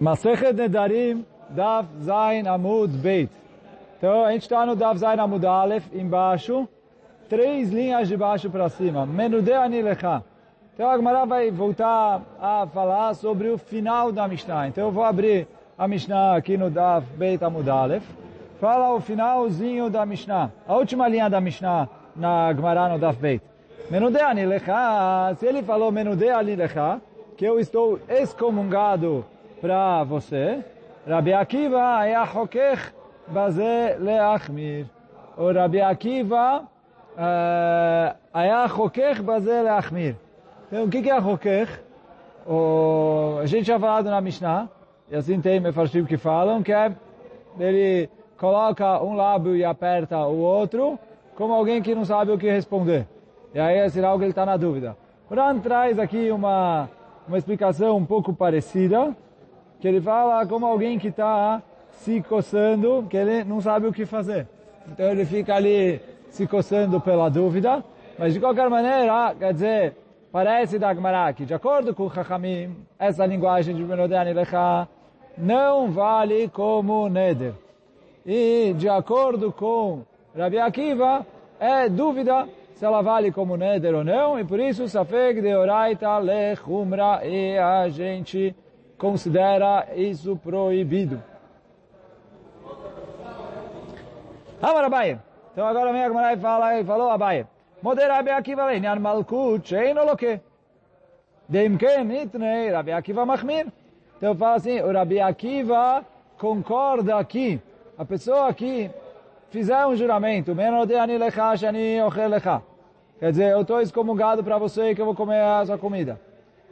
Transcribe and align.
Masechet 0.00 0.52
Nedarim, 0.52 1.24
Daf 1.50 1.86
Zain 2.02 2.46
Amud 2.48 2.90
Beit. 3.00 3.30
Então, 3.96 4.24
a 4.24 4.32
gente 4.32 4.42
está 4.42 4.66
no 4.66 4.74
Daf 4.74 4.98
Zain 4.98 5.20
Amud 5.20 5.46
Aleph, 5.46 5.86
embaixo, 5.94 6.68
três 7.28 7.70
linhas 7.70 8.08
de 8.08 8.16
baixo 8.16 8.50
para 8.50 8.68
cima. 8.68 9.06
Menudei 9.06 9.54
Anilecha. 9.54 10.24
Então, 10.74 10.90
a 10.90 10.96
Gemara 10.96 11.24
vai 11.24 11.48
voltar 11.52 12.22
a 12.40 12.66
falar 12.66 13.14
sobre 13.14 13.48
o 13.48 13.56
final 13.56 14.10
da 14.10 14.26
Mishnah. 14.26 14.66
Então, 14.66 14.86
eu 14.86 14.90
vou 14.90 15.04
abrir 15.04 15.46
a 15.78 15.86
Mishnah 15.86 16.34
aqui 16.34 16.56
no 16.56 16.70
Daf 16.70 17.06
Beit 17.16 17.42
Amud 17.44 17.70
Aleph. 17.70 18.04
Fala 18.60 18.92
o 18.94 19.00
finalzinho 19.00 19.88
da 19.88 20.04
Mishnah. 20.04 20.50
A 20.66 20.74
última 20.74 21.06
linha 21.06 21.30
da 21.30 21.40
Mishnah 21.40 21.88
na 22.16 22.52
Gemara 22.52 22.88
no 22.88 22.98
Daf 22.98 23.16
Beit. 23.20 23.42
Menudei 23.88 24.22
Anilecha. 24.22 25.36
Se 25.38 25.46
ele 25.46 25.62
falou 25.62 25.92
Menudei 25.92 26.30
Anilecha, 26.30 27.00
que 27.36 27.44
eu 27.44 27.60
estou 27.60 28.00
excomungado 28.08 29.24
para 29.64 30.04
você. 30.04 30.62
Rabi 31.08 31.32
Akiva 31.32 32.06
é 32.06 32.22
hokech 32.22 32.92
baze 33.26 33.96
leachmir. 33.98 34.84
O 35.38 35.50
Rabi 35.50 35.80
Akiva 35.80 36.68
é 37.16 38.66
hokech 38.78 39.22
baze 39.22 39.48
leachmir. 39.48 40.16
Então, 40.66 40.84
o 40.84 40.90
que 40.90 41.08
é 41.08 41.18
hokech? 41.18 41.72
O, 42.46 43.38
a 43.40 43.46
gente 43.46 43.64
já 43.64 43.80
falado 43.80 44.10
na 44.10 44.20
Mishnah, 44.20 44.68
e 45.10 45.16
assim 45.16 45.40
tem 45.40 45.60
mefarshim 45.60 46.04
que 46.04 46.18
falam, 46.18 46.62
que 46.62 46.70
é 46.70 46.92
ele 47.58 48.10
coloca 48.36 49.02
um 49.02 49.14
lábio 49.14 49.56
e 49.56 49.64
aperta 49.64 50.18
o 50.26 50.40
outro, 50.40 50.98
como 51.36 51.54
alguém 51.54 51.80
que 51.80 51.94
não 51.94 52.04
sabe 52.04 52.32
o 52.32 52.36
que 52.36 52.50
responder. 52.50 53.06
E 53.54 53.58
aí 53.58 53.78
é 53.78 53.88
sinal 53.88 54.18
que 54.18 54.24
ele 54.24 54.32
está 54.32 54.44
na 54.44 54.58
dúvida. 54.58 54.94
Ran 55.30 55.58
traz 55.60 55.98
aqui 55.98 56.30
uma, 56.30 56.90
uma 57.26 57.38
explicação 57.38 57.96
um 57.96 58.04
pouco 58.04 58.34
parecida, 58.34 59.16
que 59.84 59.88
ele 59.88 60.00
fala 60.00 60.46
como 60.46 60.64
alguém 60.64 60.98
que 60.98 61.08
está 61.08 61.62
se 61.90 62.22
coçando, 62.22 63.06
que 63.06 63.18
ele 63.18 63.44
não 63.44 63.60
sabe 63.60 63.86
o 63.86 63.92
que 63.92 64.06
fazer. 64.06 64.48
Então 64.90 65.10
ele 65.10 65.26
fica 65.26 65.54
ali 65.54 66.00
se 66.30 66.46
coçando 66.46 66.98
pela 67.02 67.28
dúvida, 67.28 67.84
mas 68.18 68.32
de 68.32 68.40
qualquer 68.40 68.70
maneira, 68.70 69.34
quer 69.38 69.52
dizer, 69.52 69.94
parece 70.32 70.78
da 70.78 70.94
que, 71.34 71.44
de 71.44 71.52
acordo 71.52 71.94
com 71.94 72.04
o 72.04 72.10
Chachamim, 72.10 72.74
essa 72.98 73.26
linguagem 73.26 73.76
de 73.76 73.84
Benodani 73.84 74.32
Lecha 74.32 74.88
não 75.36 75.90
vale 75.90 76.48
como 76.48 77.06
Neder. 77.10 77.52
E, 78.24 78.72
de 78.78 78.88
acordo 78.88 79.52
com 79.52 80.00
Rabi 80.34 80.60
Akiva, 80.60 81.26
é 81.60 81.90
dúvida 81.90 82.48
se 82.72 82.86
ela 82.86 83.02
vale 83.02 83.30
como 83.30 83.54
Neder 83.54 83.94
ou 83.94 84.02
não, 84.02 84.40
e 84.40 84.44
por 84.46 84.58
isso, 84.58 84.88
Safeg 84.88 85.42
de 85.42 85.54
Oraita 85.54 86.16
Lechumra, 86.16 87.20
e 87.22 87.58
a 87.58 87.86
gente 87.90 88.56
considera 88.98 89.88
isso 89.94 90.36
proibido. 90.36 91.22
Amar 94.62 94.84
Abaye. 94.84 95.18
Então 95.52 95.66
agora 95.66 95.92
vem 95.92 96.02
a 96.02 96.08
Gemara 96.08 96.32
e 96.32 96.36
fala, 96.38 96.80
e 96.80 96.84
falou 96.84 97.10
Abaye. 97.10 97.46
Moder 97.82 98.08
Rabi 98.08 98.30
Akiva 98.30 98.66
leinian 98.66 98.98
malkut 98.98 99.68
shein 99.68 99.98
oloke. 99.98 100.40
Dem 101.48 101.76
ken 101.76 102.10
itnei 102.10 102.70
Rabi 102.70 102.92
Akiva 102.92 103.26
machmir. 103.26 103.66
Então 104.16 104.34
fala 104.34 104.56
assim, 104.56 104.80
o 104.80 104.90
Rabi 104.90 105.20
Akiva 105.20 106.04
concorda 106.38 107.22
que 107.24 107.60
a 107.98 108.04
pessoa 108.04 108.52
que 108.54 108.90
fizer 109.50 109.86
um 109.86 109.94
juramento, 109.94 110.54
menodei 110.54 111.18
lecha 111.18 111.56
shani 111.56 112.00
ochel 112.02 112.30
lecha. 112.30 112.62
Quer 113.18 113.30
dizer, 113.30 113.52
eu 113.52 113.60
estou 113.60 113.80
excomungado 113.80 114.42
para 114.42 114.58
você 114.58 114.94
que 114.94 115.00
eu 115.00 115.06
vou 115.06 115.14
comer 115.14 115.40
a 115.40 115.64
sua 115.66 115.78
comida. 115.78 116.20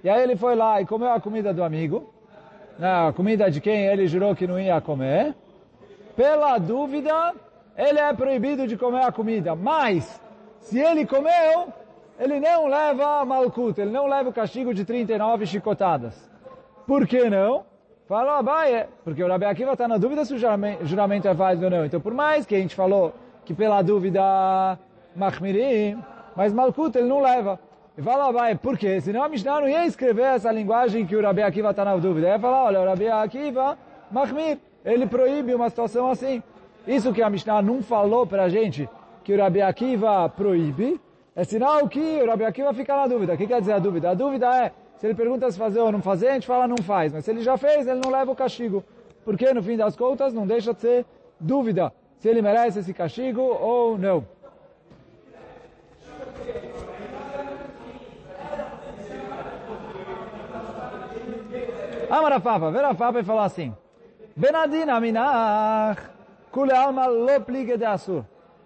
E 0.02 0.08
aí 0.10 0.22
ele 0.22 0.34
foi 0.34 0.56
lá 0.56 0.80
e 0.80 0.86
comeu 0.86 1.12
a 1.12 1.20
comida 1.20 1.54
do 1.54 1.62
amigo, 1.62 2.11
a 2.80 3.12
comida 3.12 3.50
de 3.50 3.60
quem 3.60 3.86
ele 3.86 4.06
jurou 4.06 4.34
que 4.34 4.46
não 4.46 4.58
ia 4.58 4.80
comer. 4.80 5.34
Pela 6.16 6.58
dúvida, 6.58 7.34
ele 7.76 7.98
é 7.98 8.12
proibido 8.12 8.66
de 8.66 8.76
comer 8.76 9.04
a 9.04 9.12
comida. 9.12 9.54
Mas, 9.54 10.20
se 10.60 10.78
ele 10.78 11.06
comeu, 11.06 11.72
ele 12.18 12.38
não 12.38 12.66
leva 12.66 13.24
malkuta, 13.24 13.82
ele 13.82 13.90
não 13.90 14.06
leva 14.06 14.28
o 14.28 14.32
castigo 14.32 14.74
de 14.74 14.84
39 14.84 15.46
chicotadas. 15.46 16.30
Por 16.86 17.06
que 17.06 17.30
não? 17.30 17.64
Fala 18.08 18.38
Abaye, 18.38 18.86
porque 19.04 19.22
o 19.22 19.28
Rabi 19.28 19.46
Akiva 19.46 19.72
está 19.72 19.88
na 19.88 19.96
dúvida 19.96 20.24
se 20.24 20.34
o 20.34 20.38
juramento 20.38 21.28
é 21.28 21.32
válido 21.32 21.64
ou 21.64 21.70
não. 21.70 21.84
Então, 21.86 22.00
por 22.00 22.12
mais 22.12 22.44
que 22.44 22.54
a 22.54 22.58
gente 22.58 22.74
falou 22.74 23.14
que 23.44 23.54
pela 23.54 23.80
dúvida, 23.80 24.78
machmirim, 25.16 25.98
mas 26.36 26.52
malkuta 26.52 26.98
ele 26.98 27.08
não 27.08 27.22
leva. 27.22 27.58
E 27.96 28.00
fala, 28.00 28.32
vai, 28.32 28.54
por 28.54 28.78
quê? 28.78 29.00
Senão 29.00 29.22
a 29.22 29.28
Mishnah 29.28 29.60
não 29.60 29.68
ia 29.68 29.86
escrever 29.86 30.22
essa 30.22 30.50
linguagem 30.50 31.04
que 31.04 31.14
o 31.14 31.22
Rabi 31.22 31.42
Akiva 31.42 31.70
está 31.70 31.84
na 31.84 31.94
dúvida. 31.96 32.28
Ia 32.28 32.38
falar, 32.38 32.64
olha, 32.64 32.80
o 32.80 32.84
Rabi 32.86 33.08
Akiva, 33.08 33.76
Mahmir, 34.10 34.58
ele 34.82 35.06
proíbe 35.06 35.54
uma 35.54 35.68
situação 35.68 36.10
assim. 36.10 36.42
Isso 36.86 37.12
que 37.12 37.22
a 37.22 37.28
Mishnah 37.28 37.60
não 37.60 37.82
falou 37.82 38.26
para 38.26 38.44
a 38.44 38.48
gente, 38.48 38.88
que 39.22 39.34
o 39.34 39.38
Rabi 39.38 39.60
Akiva 39.60 40.26
proíbe, 40.30 40.98
é 41.36 41.44
sinal 41.44 41.86
que 41.86 42.00
o 42.22 42.26
Rabi 42.26 42.44
Akiva 42.44 42.72
fica 42.72 42.96
na 42.96 43.06
dúvida. 43.06 43.34
O 43.34 43.36
que 43.36 43.46
quer 43.46 43.60
dizer 43.60 43.72
a 43.74 43.78
dúvida? 43.78 44.10
A 44.10 44.14
dúvida 44.14 44.46
é, 44.64 44.72
se 44.96 45.06
ele 45.06 45.14
pergunta 45.14 45.50
se 45.50 45.58
fazer 45.58 45.80
ou 45.80 45.92
não 45.92 46.00
fazer, 46.00 46.28
a 46.28 46.34
gente 46.34 46.46
fala 46.46 46.66
não 46.66 46.78
faz. 46.78 47.12
Mas 47.12 47.26
se 47.26 47.30
ele 47.30 47.42
já 47.42 47.58
fez, 47.58 47.86
ele 47.86 48.00
não 48.02 48.10
leva 48.10 48.32
o 48.32 48.36
castigo. 48.36 48.82
Porque, 49.22 49.52
no 49.52 49.62
fim 49.62 49.76
das 49.76 49.94
contas, 49.94 50.32
não 50.32 50.46
deixa 50.46 50.72
de 50.72 50.80
ser 50.80 51.06
dúvida 51.38 51.92
se 52.18 52.28
ele 52.28 52.40
merece 52.40 52.78
esse 52.78 52.94
castigo 52.94 53.40
ou 53.42 53.98
não. 53.98 54.24
Amarafafa, 62.12 62.70
Verafafa 62.70 63.20
e 63.20 63.24
falou 63.24 63.42
assim, 63.42 63.74
Benadina 64.36 65.00
minach, 65.00 65.98
kule 66.50 66.70
alma 66.70 67.06
lo 67.06 67.40
pligue 67.40 67.78
de 67.78 67.86
asur. 67.86 68.22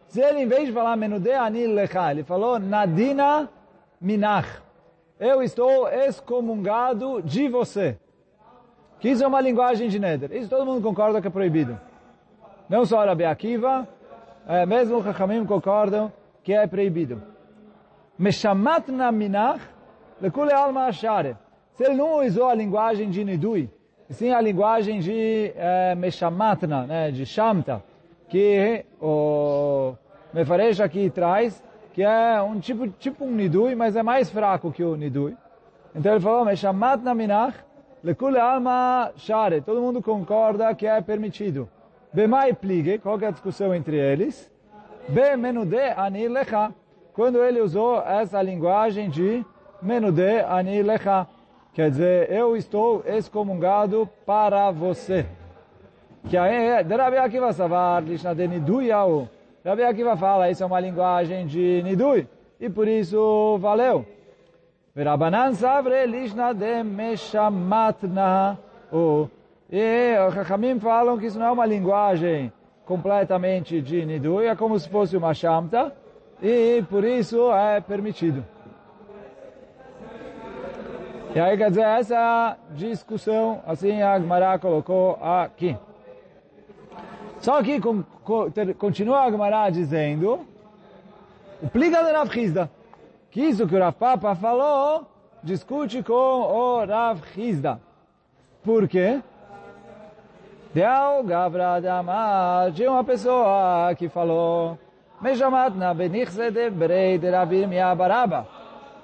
Se 0.09 0.21
ele, 0.21 0.41
em 0.41 0.49
vez 0.49 0.67
de 0.67 0.73
falar 0.73 0.97
menude 0.97 1.31
anil 1.31 1.73
lecha, 1.73 2.11
ele 2.11 2.25
falou 2.25 2.59
nadina 2.59 3.49
minach. 4.01 4.49
Eu 5.21 5.45
estou 5.45 5.89
excomungado 5.89 7.23
de 7.23 7.49
você. 7.49 7.97
Que 8.99 9.11
isso 9.11 9.23
é 9.23 9.27
uma 9.29 9.41
linguagem 9.41 9.89
de 9.89 10.01
Neder. 10.01 10.33
Isso 10.33 10.51
todo 10.51 10.67
mundo 10.67 10.83
concorda 10.83 11.21
que 11.21 11.28
é 11.28 11.31
proibido. 11.31 11.78
Não 12.69 12.84
só 12.84 13.05
Rabi 13.05 13.27
Akiva, 13.27 13.87
é, 14.49 14.67
mesmo 14.67 14.99
os 14.99 15.05
Chachamim 15.05 15.47
concordam 15.47 16.13
que 16.43 16.53
é 16.53 16.67
proibido. 16.67 17.23
Meshamat 18.19 18.89
na 18.89 19.13
minach, 19.13 19.61
lekule 20.21 20.53
alma 20.53 20.87
ashare. 20.87 21.37
Se 21.77 21.85
ele 21.85 21.95
não 21.95 22.25
usou 22.25 22.49
a 22.49 22.55
linguagem 22.55 23.11
de 23.11 23.23
Nidui, 23.23 23.69
sim 24.09 24.33
a 24.33 24.41
linguagem 24.41 24.99
de 24.99 25.53
é, 25.55 25.95
Meshamatna, 25.95 26.87
né, 26.87 27.11
de 27.11 27.27
Shamta, 27.27 27.85
que 28.31 28.83
o 28.99 29.93
Mefaresh 30.33 30.81
aqui 30.81 31.11
traz, 31.11 31.63
que 31.93 32.03
é 32.03 32.41
um 32.41 32.59
tipo, 32.59 32.89
tipo 32.89 33.27
um 33.27 33.31
Nidui, 33.31 33.75
mas 33.75 33.95
é 33.95 34.03
mais 34.03 34.31
fraco 34.31 34.73
que 34.73 34.83
o 34.83 34.97
Nidui. 34.97 35.37
Então 35.95 36.13
ele 36.13 36.21
falou, 36.23 36.47
Meshamatna 36.47 37.15
minach, 37.15 37.55
lekule 38.03 38.39
alma 38.39 39.13
share. 39.17 39.61
Todo 39.61 39.83
mundo 39.83 40.03
concorda 40.03 40.75
que 40.75 40.87
é 40.87 40.99
permitido. 41.03 41.69
Bemai 42.11 42.55
pligue, 42.55 42.99
qual 42.99 43.21
é 43.21 43.27
a 43.27 43.31
discussão 43.31 43.75
entre 43.75 43.99
eles? 43.99 44.51
Be 45.11 45.37
menude 45.37 45.93
ani 45.95 46.27
lecha. 46.27 46.73
Quando 47.13 47.45
ele 47.45 47.61
usou 47.61 48.01
essa 48.01 48.41
linguagem 48.41 49.11
de 49.11 49.45
menude 49.83 50.41
ani 50.49 50.83
lecha. 50.83 51.27
Quer 51.77 51.91
dizer, 51.91 52.33
eu 52.33 52.57
estou 52.57 53.05
excomungado 53.07 54.09
para 54.25 54.71
você. 54.71 55.27
Que 56.27 56.35
aí, 56.35 56.83
de 56.83 56.97
Rabi 56.97 57.19
Akiva 57.19 57.53
Savar, 57.53 58.03
Lishna 58.03 58.35
de 58.35 58.49
Nidui 58.49 58.87
Yahu. 58.87 59.29
Rabi 59.63 59.83
Akiva 59.83 60.17
fala, 60.17 60.51
isso 60.51 60.63
é 60.63 60.67
uma 60.67 60.81
linguagem 60.81 61.47
de 61.47 61.83
Nidui. 61.83 62.27
E 62.59 62.71
por 62.71 62.89
isso, 62.89 63.59
valeu. 63.61 64.07
Verabanan 64.95 65.53
Savre 65.53 66.07
Lishna 66.07 66.55
de 66.55 66.83
Meshamatna. 66.83 68.59
E 69.71 70.17
os 70.27 70.33
Chachamim 70.33 70.81
falam 70.81 71.19
que 71.19 71.27
isso 71.27 71.39
não 71.39 71.49
é 71.49 71.51
uma 71.51 71.67
linguagem 71.67 72.51
completamente 72.87 73.83
de 73.83 74.03
Nidui, 74.07 74.47
é 74.47 74.57
como 74.57 74.79
se 74.79 74.89
fosse 74.89 75.15
uma 75.15 75.34
Shamta. 75.34 75.93
E 76.43 76.83
por 76.89 77.05
isso 77.05 77.53
é 77.53 77.83
permitido. 77.83 78.56
E 81.36 81.38
aí, 81.38 81.54
quer 81.54 81.68
dizer, 81.68 81.84
essa 81.84 82.56
discussão, 82.71 83.60
assim 83.66 84.00
a 84.00 84.15
Agmará 84.15 84.59
colocou 84.59 85.18
aqui. 85.21 85.77
Só 87.42 87.62
que 87.62 87.78
continua 88.78 89.18
a 89.18 89.24
Agmará 89.24 89.68
dizendo, 89.68 90.47
o 91.62 91.68
pliga 91.68 92.03
de 92.03 92.10
Rav 92.10 92.34
Hizda, 92.34 92.71
que 93.30 93.42
isso 93.42 93.68
que 93.68 93.77
o 93.77 93.78
Rav 93.78 93.94
Papa 93.97 94.34
falou, 94.34 95.06
discute 95.42 96.03
com 96.03 96.15
o 96.15 96.86
Rav 96.86 97.21
Hizda. 97.36 97.83
Por 98.65 98.88
quê? 98.88 99.21
Deu 100.72 101.22
Gavra 101.22 101.83
Damar, 101.83 102.72
tinha 102.72 102.91
uma 102.91 103.04
pessoa 103.04 103.94
que 103.94 104.09
falou, 104.09 104.78
Mejamat 105.21 105.77
na 105.77 105.92
benichse 105.92 106.71
brei 106.71 107.18
de 107.18 107.28
Ravim 107.28 107.74
Yabaraba 107.74 108.56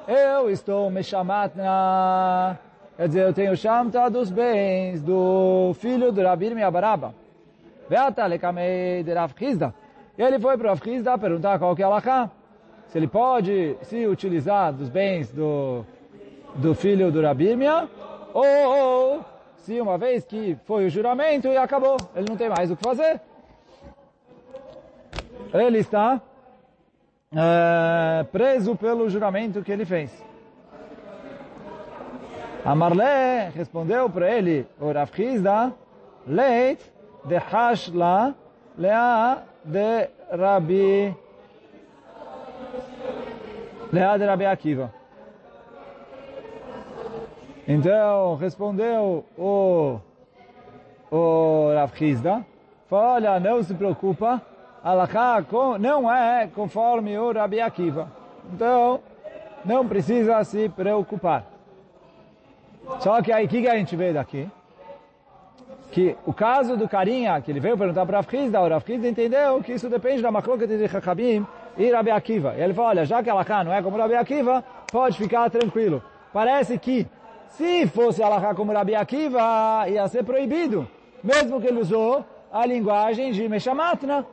eu 0.07 0.51
estou 0.51 0.91
me 0.91 1.03
chamando 1.03 1.57
na... 1.57 2.57
Quer 2.97 3.09
dizer, 3.09 3.23
eu 3.27 3.33
tenho 3.33 3.57
Shamta 3.57 4.09
dos 4.11 4.31
bens 4.31 5.03
do 5.03 5.73
filho 5.75 6.13
do 6.13 6.23
Rabir 6.23 6.55
Miabaraba. 6.55 7.15
Veata 7.89 8.27
lekamei 8.27 9.03
de 9.03 9.13
Rav 9.13 9.33
Chizda. 9.39 9.75
E 10.17 10.23
ele 10.23 10.39
foi 10.39 10.57
para 10.59 10.73
o 10.73 10.75
Rav 10.75 11.19
perguntar 11.19 11.59
qual 11.59 11.75
que 11.75 11.83
é 11.83 11.85
a 11.85 11.89
Laká. 11.89 12.31
Se 12.87 12.99
ele 12.99 13.09
pode 13.09 13.77
se 13.83 14.07
utilizar 14.07 14.73
dos 14.73 14.89
bens 14.89 15.33
do, 15.33 15.85
do 16.57 16.75
filho 16.75 17.11
do 17.11 17.23
Rabirmia, 17.23 17.89
ou, 18.35 18.45
ou 18.45 19.25
se 19.57 19.81
uma 19.81 19.97
vez 19.97 20.25
que 20.25 20.57
foi 20.65 20.87
o 20.87 20.91
juramento 20.91 21.49
e 21.49 21.57
acabou, 21.57 21.97
ele 22.15 22.27
não 22.29 22.37
tem 22.37 22.49
mais 22.49 22.71
o 22.71 22.77
que 22.77 22.83
fazer. 22.85 23.21
Ele 25.55 25.79
está 25.79 26.21
é, 27.34 28.25
preso 28.25 28.76
pelo 28.76 29.08
juramento 29.08 29.62
que 29.62 29.73
ele 29.73 29.84
fez. 29.84 30.11
Amarle 32.64 33.50
respondeu 33.55 34.08
para 34.08 34.31
ele, 34.31 34.67
o 34.81 34.93
Rav 34.93 35.11
leit 36.26 36.93
de 37.25 37.37
hashla 37.37 38.34
lea 38.79 39.43
de 39.64 40.08
Rabi 40.31 41.17
lea 43.93 44.17
de 44.17 44.25
Rabi 44.25 44.46
Akiva. 44.46 44.94
Então, 47.67 48.37
respondeu 48.37 49.25
o, 49.37 49.99
o 51.11 51.75
Rav 51.75 51.93
falou, 52.88 53.14
olha, 53.14 53.40
não 53.40 53.62
se 53.62 53.75
preocupa, 53.75 54.40
Alaká 54.82 55.44
não 55.79 56.12
é 56.12 56.49
conforme 56.49 57.17
o 57.17 57.32
Rabi 57.32 57.61
Akiva. 57.61 58.08
Então, 58.52 59.00
não 59.64 59.87
precisa 59.87 60.43
se 60.44 60.69
preocupar. 60.69 61.44
Só 62.99 63.23
que 63.23 63.31
aí, 63.31 63.46
o 63.46 63.49
que, 63.49 63.69
a 63.69 63.76
gente 63.76 63.94
vê 63.94 64.12
daqui? 64.12 64.49
Que 65.93 66.17
o 66.26 66.32
caso 66.32 66.76
do 66.76 66.88
carinha, 66.88 67.40
que 67.40 67.50
ele 67.50 67.61
veio 67.61 67.79
perguntar 67.79 68.05
para 68.05 68.14
o 68.14 68.17
Rafrizda, 68.17 68.61
o 68.61 68.69
Rafrizda 68.69 69.08
entendeu 69.08 69.62
que 69.62 69.73
isso 69.73 69.88
depende 69.88 70.23
da 70.23 70.32
macroca 70.32 70.67
de 70.67 70.84
Hakabim 70.84 71.46
e 71.76 71.90
Rabi 71.90 72.11
Akiva. 72.11 72.55
E 72.56 72.61
ele 72.61 72.75
falou, 72.75 72.90
olha, 72.90 73.05
já 73.05 73.23
que 73.23 73.31
Alaká 73.31 73.62
não 73.62 73.73
é 73.73 73.82
como 73.82 73.96
Rabi 73.96 74.17
Akiva, 74.17 74.64
pode 74.90 75.17
ficar 75.17 75.49
tranquilo. 75.50 76.02
Parece 76.32 76.79
que, 76.79 77.06
se 77.50 77.87
fosse 77.87 78.23
Alaká 78.23 78.55
como 78.55 78.73
Rabi 78.73 78.96
Akiva, 78.96 79.87
ia 79.87 80.08
ser 80.08 80.25
proibido. 80.25 80.88
Mesmo 81.23 81.61
que 81.61 81.69
ele 81.69 81.81
usou 81.81 82.25
a 82.52 82.67
linguagem 82.67 83.31
de 83.31 83.49
Meshamatna. 83.49 84.26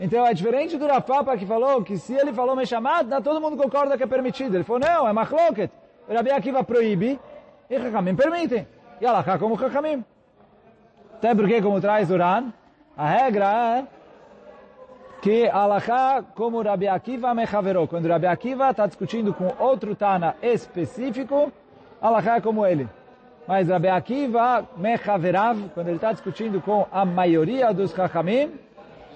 Então 0.00 0.24
é 0.24 0.32
diferente 0.32 0.76
do 0.76 0.86
Rafapa 0.86 1.36
que 1.36 1.44
falou 1.44 1.82
que 1.82 1.98
se 1.98 2.14
ele 2.14 2.32
falou 2.32 2.54
Meshamatna, 2.54 3.20
todo 3.20 3.40
mundo 3.40 3.56
concorda 3.56 3.96
que 3.96 4.04
é 4.04 4.06
permitido. 4.06 4.54
Ele 4.54 4.64
falou, 4.64 4.80
não, 4.80 5.08
é 5.08 5.12
Machloket. 5.12 5.70
Rabi 6.08 6.30
Akiva 6.30 6.64
proíbe, 6.64 7.18
e 7.68 7.76
Hakamim 7.76 8.14
permitem. 8.14 8.66
E 9.00 9.06
Alaká 9.06 9.38
como 9.38 9.54
Hakamim. 9.54 10.04
Até 11.14 11.34
porque, 11.34 11.60
como 11.60 11.80
traz 11.80 12.10
Uran, 12.10 12.52
a 12.96 13.08
regra 13.08 13.46
é 13.78 13.86
que 15.20 15.48
Alaká 15.48 16.22
como 16.34 16.62
Rabi 16.62 16.88
Akiva 16.88 17.34
mechaverou. 17.34 17.86
Quando 17.88 18.08
Rabi 18.08 18.26
Akiva 18.26 18.70
está 18.70 18.86
discutindo 18.86 19.34
com 19.34 19.52
outro 19.58 19.94
Tana 19.94 20.36
específico, 20.40 21.52
Alaká 22.00 22.36
é 22.36 22.40
como 22.40 22.64
ele. 22.64 22.88
Mas 23.46 23.68
Rabi 23.68 23.88
Akiva 23.88 24.64
mechaverav, 24.76 25.70
quando 25.74 25.88
ele 25.88 25.96
está 25.96 26.12
discutindo 26.12 26.60
com 26.60 26.86
a 26.90 27.04
maioria 27.04 27.72
dos 27.74 27.98
Hakamim, 27.98 28.52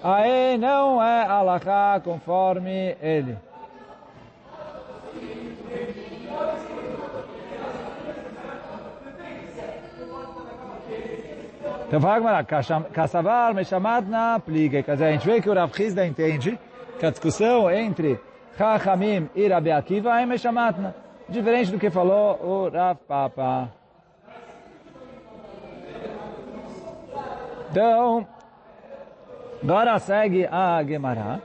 aí 0.03 0.57
não 0.57 1.01
é 1.01 1.25
Alaká 1.25 1.99
conforme 2.03 2.95
ele. 3.01 3.37
Então 11.87 12.01
fala 12.01 12.19
Gamara, 12.19 12.43
Kassavar 12.91 13.53
Meshamatna 13.53 14.39
Pliga. 14.39 14.81
Quer 14.81 14.93
dizer, 14.93 15.05
a 15.05 15.11
gente 15.11 15.27
vê 15.27 15.39
que 15.39 15.47
o 15.47 15.53
Rav 15.53 15.71
Chizda 15.75 16.05
entende 16.07 16.59
que 16.99 17.05
a 17.05 17.11
discussão 17.11 17.69
entre 17.69 18.19
Chachamim 18.57 19.29
e 19.35 19.47
Rabi 19.47 19.71
Akiva 19.71 20.19
é 20.19 20.25
Meshamatna. 20.25 20.95
Diferente 21.29 21.71
do 21.71 21.77
que 21.77 21.91
falou 21.91 22.39
o 22.41 22.69
Rav 22.69 22.97
Papa. 23.07 23.69
Então, 27.69 28.27
agora 29.63 29.99
segue 29.99 30.45
a 30.45 30.83
Gemara. 30.83 31.41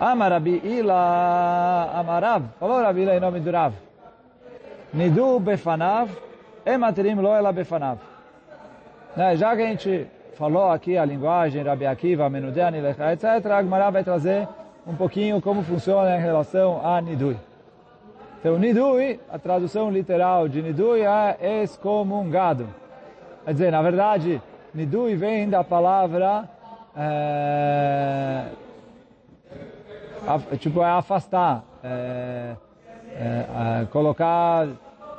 Amarabi 0.00 0.60
Ila 0.64 1.90
Amarav. 1.94 2.42
Falou 2.58 2.82
Rabi 2.82 3.02
Ila 3.02 3.16
em 3.16 3.20
nome 3.20 3.40
do 3.40 3.50
Rav. 3.50 3.72
Nidu 4.92 5.40
Befanav 5.40 6.10
Ematerim 6.66 7.16
lo 7.16 7.28
ela 7.28 7.52
befanav. 7.52 7.98
Né? 9.14 9.36
Já 9.36 9.54
que 9.54 9.62
a 9.62 9.66
gente 9.66 10.06
falou 10.34 10.70
aqui 10.70 10.96
a 10.96 11.04
linguagem, 11.04 11.62
Rabi 11.62 11.86
Akiva, 11.86 12.28
Menudeani, 12.30 12.80
Lecha, 12.80 13.12
etc., 13.12 13.24
a 13.46 13.62
Gemara 13.62 13.90
vai 13.90 14.02
trazer 14.02 14.48
um 14.86 14.94
pouquinho 14.94 15.40
como 15.42 15.62
funciona 15.62 16.16
em 16.16 16.20
relação 16.20 16.80
a 16.84 17.00
Nidui. 17.02 17.36
Então, 18.40 18.58
Nidui, 18.58 19.20
a 19.30 19.38
tradução 19.38 19.90
literal 19.90 20.48
de 20.48 20.62
Nidui 20.62 21.02
é 21.02 21.62
excomungado. 21.62 22.66
Quer 23.44 23.52
dizer, 23.52 23.70
na 23.70 23.82
verdade, 23.82 24.40
Nidui 24.74 25.14
vem 25.14 25.48
da 25.48 25.62
palavra 25.62 26.48
é, 26.96 28.46
tipo, 30.58 30.82
é 30.82 30.90
afastar, 30.90 31.64
é, 31.82 32.56
é, 33.14 33.86
colocar, 33.90 34.66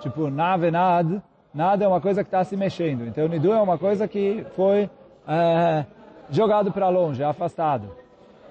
tipo, 0.01 0.29
navenad, 0.29 1.21
Nada 1.55 1.85
é 1.85 1.87
uma 1.87 2.01
coisa 2.01 2.21
que 2.21 2.27
está 2.27 2.43
se 2.43 2.57
mexendo. 2.57 3.07
Então, 3.07 3.29
Nidu 3.29 3.53
é 3.53 3.61
uma 3.61 3.77
coisa 3.77 4.09
que 4.09 4.45
foi 4.57 4.89
é, 5.25 5.85
jogado 6.29 6.69
para 6.69 6.89
longe, 6.89 7.23
afastado. 7.23 7.95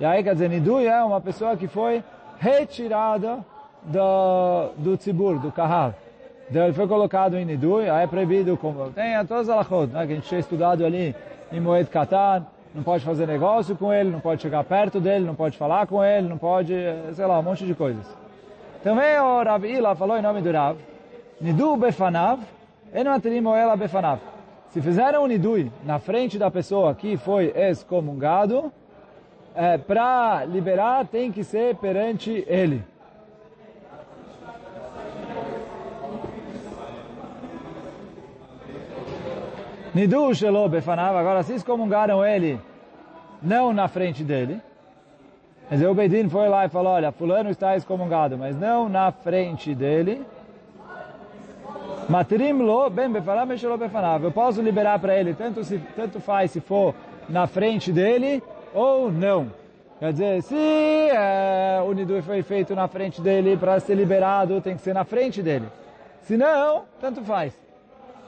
E 0.01 0.07
aí, 0.07 0.25
quer 0.25 0.33
dizer, 0.33 0.49
Nidu 0.49 0.81
é 0.81 1.05
uma 1.05 1.21
pessoa 1.21 1.55
que 1.55 1.69
foi 1.69 2.03
retirada 2.39 3.45
do, 3.83 4.71
do 4.79 4.97
tzibur, 4.97 5.39
do 5.39 5.53
kahal. 5.53 5.93
Então, 6.51 6.65
ele 6.65 6.73
foi 6.73 6.87
colocado 6.87 7.37
em 7.37 7.45
Nidu, 7.45 7.79
aí 7.79 8.05
é 8.05 8.07
proibido, 8.07 8.57
como 8.57 8.91
tem 8.91 9.15
todas 9.27 9.49
as 9.49 9.51
alachot, 9.51 9.93
né, 9.93 10.07
que 10.07 10.13
a 10.13 10.17
gente 10.17 10.29
tinha 10.29 10.41
estudado 10.41 10.85
ali 10.85 11.15
em 11.51 11.61
Moed 11.61 11.89
Qatar, 11.91 12.43
não 12.75 12.83
pode 12.83 13.05
fazer 13.05 13.27
negócio 13.27 13.77
com 13.77 13.93
ele, 13.93 14.11
não 14.11 14.21
pode 14.21 14.43
chegar 14.43 14.65
perto 14.65 15.01
dele, 15.01 15.25
não 15.25 15.35
pode 15.35 15.57
falar 15.57 15.87
com 15.87 16.05
ele, 16.05 16.29
não 16.29 16.37
pode, 16.37 16.75
sei 17.13 17.25
lá, 17.25 17.39
um 17.39 17.43
monte 17.43 17.65
de 17.65 17.75
coisas. 17.75 18.05
Também 18.83 19.19
o 19.19 19.43
Rav 19.43 19.65
Ila 19.65 19.95
falou 19.95 20.19
em 20.19 20.23
nome 20.23 20.43
do 20.43 20.51
Rav, 20.51 20.77
Nidu 21.41 21.77
Befanav, 21.77 22.41
se 24.69 24.81
fizeram 24.81 25.23
um 25.23 25.27
nidui 25.27 25.71
na 25.85 26.01
frente 26.01 26.37
da 26.37 26.51
pessoa 26.51 26.95
que 26.95 27.17
foi 27.17 27.53
excomungado, 27.55 28.73
é, 29.55 29.79
para 29.79 30.45
liberar 30.45 31.07
tem 31.07 31.31
que 31.31 31.45
ser 31.45 31.77
perante 31.77 32.45
ele. 32.49 32.83
Nidu 39.95 40.35
shelo 40.35 40.69
befanav, 40.69 41.17
agora 41.17 41.43
se 41.45 41.55
excomungaram 41.55 42.25
ele, 42.25 42.61
não 43.41 43.73
na 43.73 43.87
frente 43.87 44.25
dele. 44.25 44.61
Mas 45.71 45.81
o 45.83 45.95
Bedin 45.95 46.29
foi 46.29 46.49
lá 46.49 46.67
e 46.67 46.69
falou, 46.69 46.93
olha, 46.93 47.13
fulano 47.13 47.49
está 47.49 47.77
excomungado, 47.77 48.37
mas 48.37 48.59
não 48.59 48.89
na 48.89 49.13
frente 49.13 49.75
dele. 49.75 50.27
Matrim 52.09 52.53
lo 52.55 52.91
ben 52.91 53.11
befanav 53.11 53.51
lo 53.63 53.79
befanav. 53.79 54.25
Eu 54.25 54.33
posso 54.33 54.61
liberar 54.61 54.99
para 54.99 55.17
ele, 55.17 55.33
tanto, 55.33 55.63
se, 55.63 55.79
tanto 55.97 56.21
faz 56.21 56.51
se 56.51 56.61
for 56.61 56.95
na 57.29 57.47
frente 57.47 57.93
dele 57.93 58.43
ou 58.75 59.11
não. 59.11 59.51
Quer 60.01 60.13
dizer, 60.13 60.43
se 60.43 60.57
é, 60.57 61.81
o 61.87 61.93
nidui 61.93 62.21
foi 62.21 62.43
feito 62.43 62.75
na 62.75 62.89
frente 62.89 63.23
dele 63.23 63.57
para 63.57 63.79
ser 63.79 63.95
liberado, 63.95 64.61
tem 64.61 64.75
que 64.75 64.83
ser 64.83 64.93
na 64.93 65.05
frente 65.05 65.41
dele. 65.41 65.67
Se 66.23 66.37
não, 66.37 66.83
tanto 67.01 67.23
faz. 67.23 67.64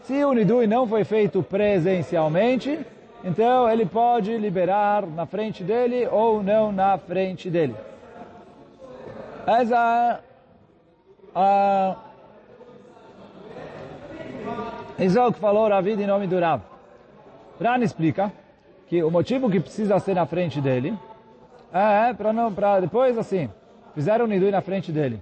Se 0.06 0.24
o 0.24 0.32
nidui 0.32 0.68
não 0.68 0.86
foi 0.86 1.02
feito 1.02 1.42
presencialmente, 1.42 2.78
então 3.24 3.68
ele 3.68 3.84
pode 3.84 4.38
liberar 4.38 5.04
na 5.04 5.26
frente 5.26 5.64
dele 5.64 6.06
ou 6.06 6.44
não 6.44 6.70
na 6.70 6.96
frente 6.96 7.50
dele. 7.50 7.74
Essa 9.44 10.20
a 11.34 11.96
isso 14.96 15.18
é 15.18 15.26
o 15.26 15.32
que 15.32 15.40
falou 15.40 15.68
Ravi 15.68 15.94
em 15.94 16.06
nome 16.06 16.28
do 16.28 16.38
Rav. 16.38 16.62
Ran 17.60 17.82
explica 17.82 18.32
que 18.86 19.02
o 19.02 19.10
motivo 19.10 19.50
que 19.50 19.58
precisa 19.58 19.98
ser 19.98 20.14
na 20.14 20.24
frente 20.24 20.60
dele 20.60 20.96
é 21.72 22.14
para 22.14 22.32
não, 22.32 22.54
para 22.54 22.78
depois 22.78 23.18
assim, 23.18 23.50
fizeram 23.92 24.26
o 24.26 24.28
nidui 24.28 24.52
na 24.52 24.60
frente 24.60 24.92
dele. 24.92 25.20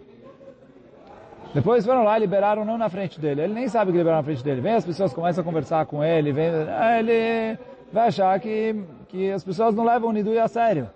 Depois 1.54 1.86
foram 1.86 2.02
lá 2.02 2.16
e 2.16 2.20
liberaram 2.20 2.64
não 2.64 2.76
na 2.76 2.88
frente 2.88 3.20
dele. 3.20 3.42
Ele 3.42 3.54
nem 3.54 3.68
sabe 3.68 3.92
que 3.92 3.98
liberaram 3.98 4.22
na 4.22 4.24
frente 4.24 4.42
dele. 4.42 4.60
Vem 4.60 4.74
as 4.74 4.84
pessoas 4.84 5.12
começam 5.14 5.40
a 5.40 5.44
conversar 5.44 5.86
com 5.86 6.02
ele, 6.02 6.32
vem, 6.32 6.48
ah, 6.68 6.98
ele 6.98 7.56
vai 7.92 8.08
achar 8.08 8.38
que, 8.40 8.74
que 9.08 9.30
as 9.30 9.44
pessoas 9.44 9.72
não 9.72 9.84
levam 9.84 10.10
o 10.10 10.12
nidui 10.12 10.38
a 10.38 10.48
sério. 10.48 10.90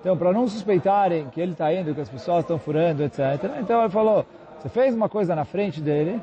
Então, 0.00 0.16
para 0.16 0.32
não 0.32 0.48
suspeitarem 0.48 1.28
que 1.30 1.40
ele 1.40 1.52
está 1.52 1.72
indo, 1.72 1.94
que 1.94 2.00
as 2.00 2.08
pessoas 2.08 2.40
estão 2.40 2.58
furando, 2.58 3.04
etc. 3.04 3.20
Então 3.60 3.80
ele 3.80 3.90
falou, 3.90 4.26
você 4.58 4.68
fez 4.68 4.94
uma 4.94 5.08
coisa 5.08 5.34
na 5.34 5.44
frente 5.44 5.80
dele, 5.80 6.20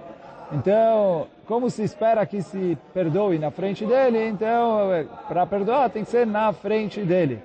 Então, 0.52 1.28
como 1.48 1.70
se 1.70 1.82
espera 1.82 2.26
que 2.26 2.42
se 2.42 2.78
perdoe 2.94 3.40
na 3.40 3.52
frente 3.52 3.86
dele, 3.86 4.28
então, 4.28 4.90
para 5.30 5.46
perdoar 5.46 5.90
tem 5.90 6.04
que 6.04 6.10
ser 6.10 6.28
na 6.28 6.52
frente 6.52 7.02
dele. 7.02 7.42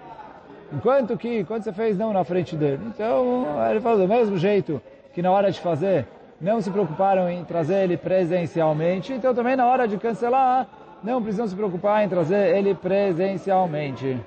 Enquanto 0.73 1.16
que, 1.16 1.45
quando 1.45 1.62
você 1.62 1.73
fez 1.73 1.97
não 1.97 2.12
na 2.12 2.25
frente 2.25 2.56
dele. 2.56 2.80
Então, 2.87 3.47
ele 3.71 3.80
falou, 3.80 4.00
do 4.00 4.09
mesmo 4.09 4.37
jeito 4.37 4.83
que 5.14 5.23
na 5.23 5.30
hora 5.30 5.50
de 5.50 5.61
fazer, 5.61 6.06
não 6.40 6.61
se 6.61 6.71
preocuparam 6.71 7.31
em 7.31 7.45
trazer 7.45 7.85
ele 7.85 7.97
presencialmente, 7.97 9.12
então 9.12 9.35
também 9.35 9.57
na 9.57 9.66
hora 9.66 9.88
de 9.88 9.97
cancelar, 9.97 10.66
não 11.02 11.23
precisam 11.23 11.47
se 11.47 11.55
preocupar 11.55 12.05
em 12.05 12.09
trazer 12.09 12.57
ele 12.57 12.75
presencialmente. 12.75 14.21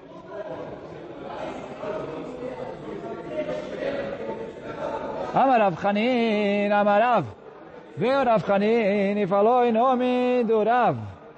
Amarav 5.33 5.75
Hanin, 5.85 6.71
Amarav. 6.71 7.25
Veio 7.95 8.23
Rav 8.23 8.43
Hanin 8.51 9.19
e 9.19 9.27
falou 9.27 9.63
em 9.63 9.71
nome 9.71 10.43
do 10.43 10.63
Rav. 10.63 10.97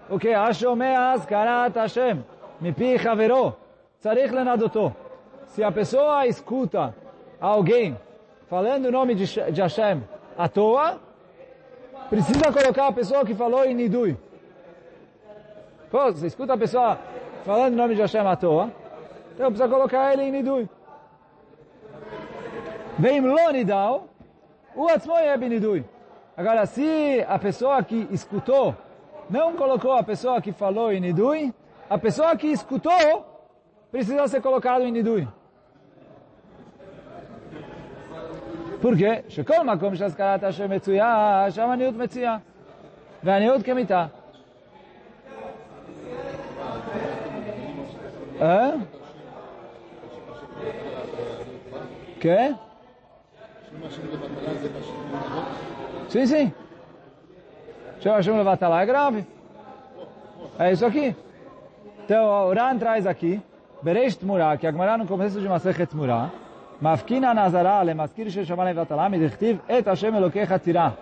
O 0.10 0.18
que? 0.18 0.34
Ashomea 0.34 1.12
Askarat 1.12 1.76
Hashem. 1.76 2.24
Mipi 2.62 2.96
Haveró. 2.96 3.58
Tzarich 4.00 4.34
Lenadoto. 4.34 4.96
Se 5.48 5.64
a 5.64 5.72
pessoa 5.72 6.26
escuta 6.26 6.96
alguém 7.40 7.98
falando 8.50 8.86
o 8.86 8.92
nome 8.92 9.16
de 9.16 9.62
Hashem 9.62 10.02
à 10.38 10.48
toa, 10.48 11.00
precisa 12.10 12.52
colocar 12.52 12.88
a 12.88 12.92
pessoa 12.92 13.26
que 13.26 13.36
falou 13.36 13.64
em 13.66 13.74
Nidui. 13.74 14.18
Pô, 15.90 16.12
você 16.12 16.28
escuta 16.28 16.54
a 16.54 16.58
pessoa 16.58 16.98
falando 17.46 17.74
o 17.74 17.78
nome 17.78 17.96
de 17.96 18.02
Hashem 18.02 18.22
à 18.22 18.36
toa, 18.36 18.72
então 19.34 19.48
precisa 19.48 19.68
colocar 19.70 20.14
ele 20.14 20.24
em 20.24 20.32
Nidui. 20.32 20.70
Vem 22.98 23.22
Lonidal, 23.22 24.10
o 24.76 24.88
Atzmoy 24.88 25.24
é 25.24 25.38
Benidui. 25.38 25.84
Agora, 26.36 26.66
se 26.66 27.26
a 27.28 27.38
pessoa 27.40 27.84
que 27.84 28.08
escutou 28.12 28.76
não 29.30 29.56
colocou 29.56 29.94
a 29.94 30.04
pessoa 30.04 30.42
que 30.42 30.52
falou 30.52 30.92
em 30.92 31.00
Nidui, 31.00 31.54
a 31.90 31.98
pessoa 31.98 32.36
que 32.36 32.48
escutou 32.48 33.26
precisa 33.92 34.28
ser 34.28 34.42
colocado 34.42 34.84
em 34.84 34.92
Nidui. 34.92 35.28
Quê? 38.98 39.22
שכל 39.30 39.66
מקום 39.66 39.96
שהזכרת 39.96 40.44
השם 40.44 40.70
מצויה, 40.70 41.46
שם 41.50 41.70
הניעות 41.70 41.96
מצויה. 41.96 42.38
והניעות 43.24 43.64
כמיתה. 43.64 44.06
אה? 48.42 48.72
כן? 52.20 52.54
Sim, 56.10 56.26
sim. 56.26 56.52
Chama 58.02 58.16
Hashem 58.18 58.36
Levatalá 58.36 58.82
é 58.82 58.86
grave. 58.86 59.26
É 60.60 60.72
isso 60.74 60.86
aqui. 60.86 61.16
Então, 62.04 62.50
o 62.50 62.54
Ran 62.54 62.78
traz 62.78 63.08
aqui, 63.08 63.42
Bereish 63.82 64.18
Tmura, 64.18 64.58
que 64.58 64.68
a 64.68 64.72
Gemara 64.72 64.98
no 64.98 65.08
começo 65.08 65.40
de 65.40 65.48
Masechet 65.48 65.88
Tmura, 65.88 66.32
Mafkina 66.82 67.34
Nazara 67.34 67.84
lemaskir 67.84 68.30
sheshama 68.32 68.64
levatalá, 68.66 69.08
midichtiv 69.08 69.60
et 69.70 69.86
Hashem 69.86 70.16
Elokecha 70.16 70.58
tirá. 70.58 70.94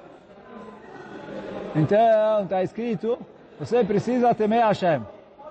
Então, 1.76 2.44
está 2.44 2.62
escrito, 2.62 3.18
você 3.58 3.84
precisa 3.84 4.36
temer 4.36 4.62
Hashem. 4.66 5.02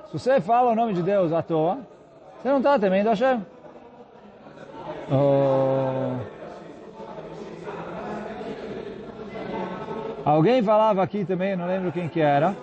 Se 0.07 0.19
você 0.19 0.41
fala 0.41 0.73
o 0.73 0.75
nome 0.75 0.93
de 0.93 1.03
Deus 1.03 1.33
à 1.33 1.41
toa, 1.41 1.79
você 2.37 2.49
não 2.49 2.59
está 2.59 2.79
temendo 2.79 3.09
Hashem. 3.09 3.41
Oh... 5.11 6.39
Alguém 10.27 10.63
falava 10.63 11.03
aqui 11.03 11.25
também, 11.25 11.57
não 11.57 11.67
lembro 11.67 11.91
quem 11.91 12.07
que 12.07 12.21
era, 12.21 12.55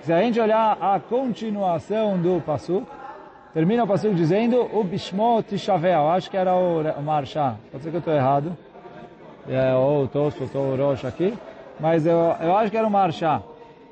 que 0.00 0.04
se 0.04 0.12
a 0.12 0.20
gente 0.20 0.38
olhar 0.38 0.76
a 0.78 1.00
continuação 1.00 2.18
do 2.20 2.42
Pasuk, 2.44 2.86
termina 3.56 3.84
o 3.84 3.86
Pasuk 3.86 4.14
dizendo 4.14 4.68
o 4.70 4.84
Bishmo 4.84 5.42
Tishavel, 5.42 6.10
acho 6.10 6.30
que 6.30 6.36
era 6.36 6.54
o, 6.54 7.02
Marsha, 7.02 7.56
pode 7.72 7.84
ser 7.84 7.88
que 7.88 7.96
eu 7.96 8.00
estou 8.00 8.12
errado, 8.12 8.54
é, 9.48 9.74
ou 9.74 10.02
o 10.02 10.08
Tosfos 10.08 10.54
ou 10.54 10.74
o 10.74 10.76
Rosh 10.76 11.06
aqui, 11.06 11.32
mas 11.80 12.04
eu, 12.04 12.36
eu 12.38 12.54
acho 12.54 12.70
que 12.70 12.76
era 12.76 12.86
o 12.86 12.90
Marsha, 12.90 13.42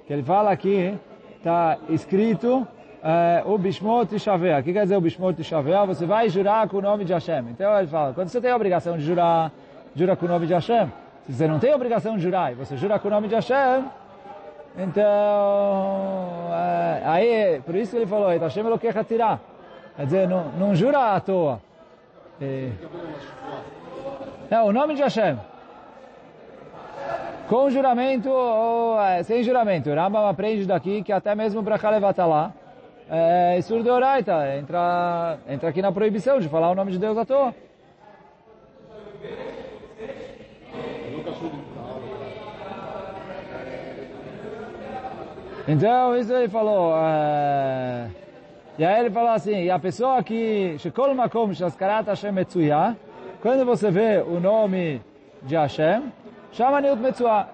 que 0.07 0.13
ele 0.13 0.23
fala 0.23 0.51
aqui, 0.51 0.93
está 1.39 1.79
escrito 1.89 2.69
é, 3.03 3.43
o 3.47 3.57
Bishmo 3.57 4.05
Tishavel. 4.05 4.59
O 4.59 4.63
que 4.63 4.71
quer 4.71 4.83
dizer 4.83 4.99
o 4.99 5.01
Bishmo 5.01 5.33
Tishavel? 5.33 5.87
Você 5.87 6.05
vai 6.05 6.29
jurar 6.29 6.69
com 6.69 6.77
o 6.77 6.83
nome 6.83 7.07
de 7.07 7.15
Hashem. 7.15 7.47
Então 7.49 7.75
ele 7.79 7.87
fala, 7.87 8.13
quando 8.13 8.29
você 8.29 8.43
tem 8.43 8.51
a 8.51 8.57
obrigação 8.57 8.99
de 8.99 9.03
jurar, 9.03 9.51
jura 9.97 10.15
com 10.15 10.27
o 10.27 10.29
nome 10.29 10.47
de 10.47 10.53
Hashem. 10.53 10.93
Se 11.25 11.33
você 11.33 11.49
não 11.49 11.59
tem 11.59 11.73
obrigação 11.73 12.19
de 12.19 12.23
jurar 12.23 12.53
e 12.53 12.55
você 12.55 12.77
jura 12.77 12.99
com 12.99 13.09
o 13.09 13.11
nome 13.11 13.29
de 13.29 13.35
Hashem, 13.35 13.83
então, 14.77 16.51
é, 16.53 17.03
aí, 17.07 17.63
por 17.65 17.75
isso 17.77 17.93
que 17.93 17.97
ele 17.97 18.07
falou, 18.07 18.29
Hashem 18.29 18.63
lo 18.65 18.79
quer 18.79 19.05
tirar. 19.05 19.54
Quer 19.97 20.05
dizer, 20.07 20.29
não, 20.29 20.49
não 20.53 20.75
jura 20.75 21.15
à 21.15 21.21
toa. 21.21 21.61
E, 22.41 22.71
é 24.51 24.61
o 24.61 24.73
nome 24.73 24.95
de 24.95 25.03
Hashem. 25.03 25.39
Com 27.49 27.71
juramento 27.71 28.29
ou 28.29 29.01
é, 29.01 29.23
sem 29.23 29.43
juramento. 29.43 29.91
O 29.91 29.95
Rambam 29.95 30.27
aprende 30.27 30.67
daqui 30.67 31.03
que 31.03 31.13
até 31.13 31.35
mesmo 31.35 31.63
para 31.63 31.79
Kalevatalá, 31.79 32.53
é, 33.09 33.61
surdo 33.63 33.91
oraita, 33.91 34.57
entra, 34.57 35.39
entra 35.47 35.69
aqui 35.69 35.81
na 35.81 35.93
proibição 35.93 36.41
de 36.41 36.49
falar 36.49 36.71
o 36.71 36.75
nome 36.75 36.91
de 36.91 36.99
Deus 36.99 37.17
à 37.17 37.25
toa. 37.25 37.55
Então, 45.67 46.17
isso 46.17 46.33
ele 46.33 46.49
falou. 46.49 46.93
Uh, 46.93 48.24
e 48.79 48.85
aí 48.85 49.01
ele 49.01 49.11
falou 49.11 49.31
assim, 49.31 49.65
e 49.65 49.71
a 49.71 49.79
pessoa 49.79 50.23
que... 50.23 50.77
Shekol 50.79 51.15
makom 51.15 51.53
shaskarat 51.53 52.07
Hashem 52.07 52.33
metzuya, 52.33 52.97
quando 53.41 53.65
você 53.65 53.91
vê 53.91 54.23
o 54.27 54.41
nome 54.41 55.01
de 55.43 55.55
Hashem, 55.55 56.13
chama 56.53 56.81
Niut 56.81 57.01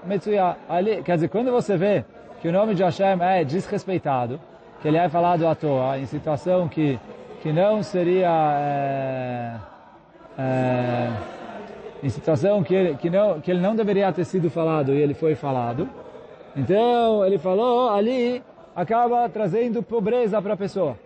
metzuya. 0.05 0.57
Ali, 0.69 1.03
quer 1.03 1.17
dizer, 1.17 1.29
quando 1.29 1.51
você 1.51 1.77
vê 1.77 2.05
que 2.41 2.49
o 2.49 2.53
nome 2.53 2.75
de 2.75 2.83
Hashem 2.83 3.19
é 3.21 3.45
desrespeitado, 3.45 4.41
que 4.81 4.89
ele 4.89 4.97
é 4.97 5.09
falado 5.09 5.47
à 5.47 5.55
toa, 5.55 5.99
em 5.99 6.07
situação 6.07 6.69
que, 6.69 6.99
que 7.43 7.53
não 7.53 7.83
seria... 7.83 8.31
É, 8.59 9.55
é, 10.39 11.09
em 12.03 12.09
situação 12.09 12.63
que 12.63 12.75
ele, 12.75 12.95
que, 12.97 13.11
não, 13.11 13.41
que 13.41 13.51
ele 13.51 13.61
não 13.61 13.77
deveria 13.77 14.11
ter 14.11 14.25
sido 14.25 14.49
falado 14.49 14.95
e 14.95 15.03
ele 15.03 15.13
foi 15.13 15.35
falado, 15.35 15.87
então, 16.57 17.25
ele 17.25 17.39
falou, 17.39 17.91
ali 17.91 18.43
acaba 18.75 19.29
trazendo 19.29 19.83
pobreza 19.83 20.41
para 20.43 20.55
a 20.55 20.57
pessoa. 20.57 20.97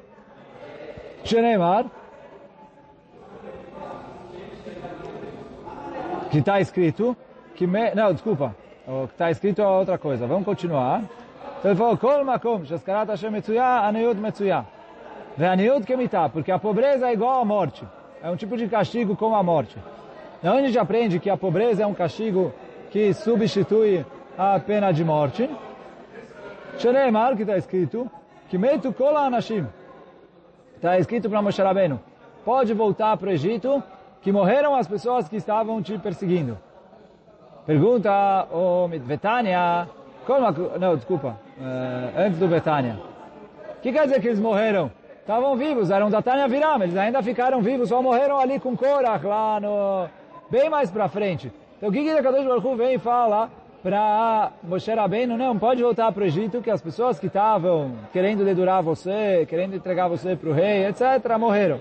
Shenemar, 1.24 1.86
que 6.30 6.38
está 6.38 6.60
escrito, 6.60 7.16
que 7.54 7.66
me, 7.66 7.94
não, 7.94 8.12
desculpa, 8.12 8.54
o 8.86 9.06
que 9.06 9.14
está 9.14 9.30
escrito 9.30 9.62
é 9.62 9.66
outra 9.66 9.96
coisa. 9.96 10.26
Vamos 10.26 10.44
continuar. 10.44 11.02
Então 11.58 11.70
ele 11.70 11.78
falou, 11.78 11.96
Kol 11.96 12.24
makom, 12.24 12.64
shaskarat 12.66 13.08
Hashem 13.08 13.30
metzuya, 13.30 13.86
aniud 13.86 14.20
metzuya. 14.20 14.66
Ve'aniud 15.36 15.84
kemita, 15.84 16.28
porque 16.28 16.52
a 16.52 16.58
pobreza 16.58 17.08
é 17.08 17.14
igual 17.14 17.40
à 17.40 17.44
morte. 17.44 17.84
É 18.22 18.30
um 18.30 18.36
tipo 18.36 18.56
de 18.56 18.68
castigo 18.68 19.16
como 19.16 19.34
a 19.34 19.42
morte. 19.42 19.76
E 20.42 20.48
onde 20.48 20.58
a 20.58 20.66
gente 20.66 20.78
aprende 20.78 21.18
que 21.18 21.30
a 21.30 21.36
pobreza 21.36 21.82
é 21.82 21.86
um 21.86 21.94
castigo 21.94 22.52
que 22.90 23.14
substitui 23.14 24.04
a 24.36 24.60
pena 24.60 24.92
de 24.92 25.02
morte. 25.02 25.48
Sheneemar, 26.78 27.34
que 27.34 27.42
está 27.42 27.56
escrito, 27.56 28.10
que 28.48 28.58
metu 28.58 28.92
kola 28.92 29.20
anashim. 29.20 29.66
Está 30.84 30.98
escrito 30.98 31.30
para 31.30 31.40
Moshe 31.40 31.62
Rabbeinu. 31.62 31.98
Pode 32.44 32.74
voltar 32.74 33.16
para 33.16 33.30
o 33.30 33.32
Egito, 33.32 33.82
que 34.20 34.30
morreram 34.30 34.76
as 34.76 34.86
pessoas 34.86 35.26
que 35.26 35.36
estavam 35.36 35.80
te 35.80 35.96
perseguindo. 35.96 36.58
Pergunta 37.64 38.46
o 38.52 38.86
Betânia, 38.86 39.88
como, 40.26 40.52
não, 40.78 40.94
desculpa, 40.94 41.38
uh, 41.58 42.18
antes 42.18 42.38
do 42.38 42.46
Betânia. 42.46 43.00
O 43.78 43.80
que 43.80 43.92
quer 43.92 44.04
dizer 44.04 44.20
que 44.20 44.28
eles 44.28 44.38
morreram? 44.38 44.90
Estavam 45.22 45.56
vivos, 45.56 45.90
eram 45.90 46.10
da 46.10 46.20
Tânia 46.20 46.46
Viram, 46.48 46.82
eles 46.82 46.98
ainda 46.98 47.22
ficaram 47.22 47.62
vivos, 47.62 47.88
só 47.88 48.02
morreram 48.02 48.38
ali 48.38 48.60
com 48.60 48.76
Korach, 48.76 49.24
lá 49.24 49.58
no... 49.58 50.06
bem 50.50 50.68
mais 50.68 50.90
para 50.90 51.08
frente. 51.08 51.50
Então 51.78 51.88
o 51.88 51.92
que 51.92 52.04
que 52.04 52.22
Kadosh 52.22 52.44
Baruch 52.44 52.76
vem 52.76 52.96
e 52.96 52.98
fala 52.98 53.48
para 53.84 54.50
Moshe 54.62 54.90
Rabbeinu, 54.90 55.36
não, 55.36 55.58
pode 55.58 55.82
voltar 55.82 56.10
para 56.10 56.22
o 56.22 56.26
Egito, 56.26 56.62
que 56.62 56.70
as 56.70 56.80
pessoas 56.80 57.18
que 57.20 57.26
estavam 57.26 57.92
querendo 58.14 58.42
dedurar 58.42 58.82
você, 58.82 59.44
querendo 59.46 59.76
entregar 59.76 60.08
você 60.08 60.34
para 60.34 60.48
o 60.48 60.54
rei, 60.54 60.86
etc., 60.86 61.36
morreram. 61.38 61.78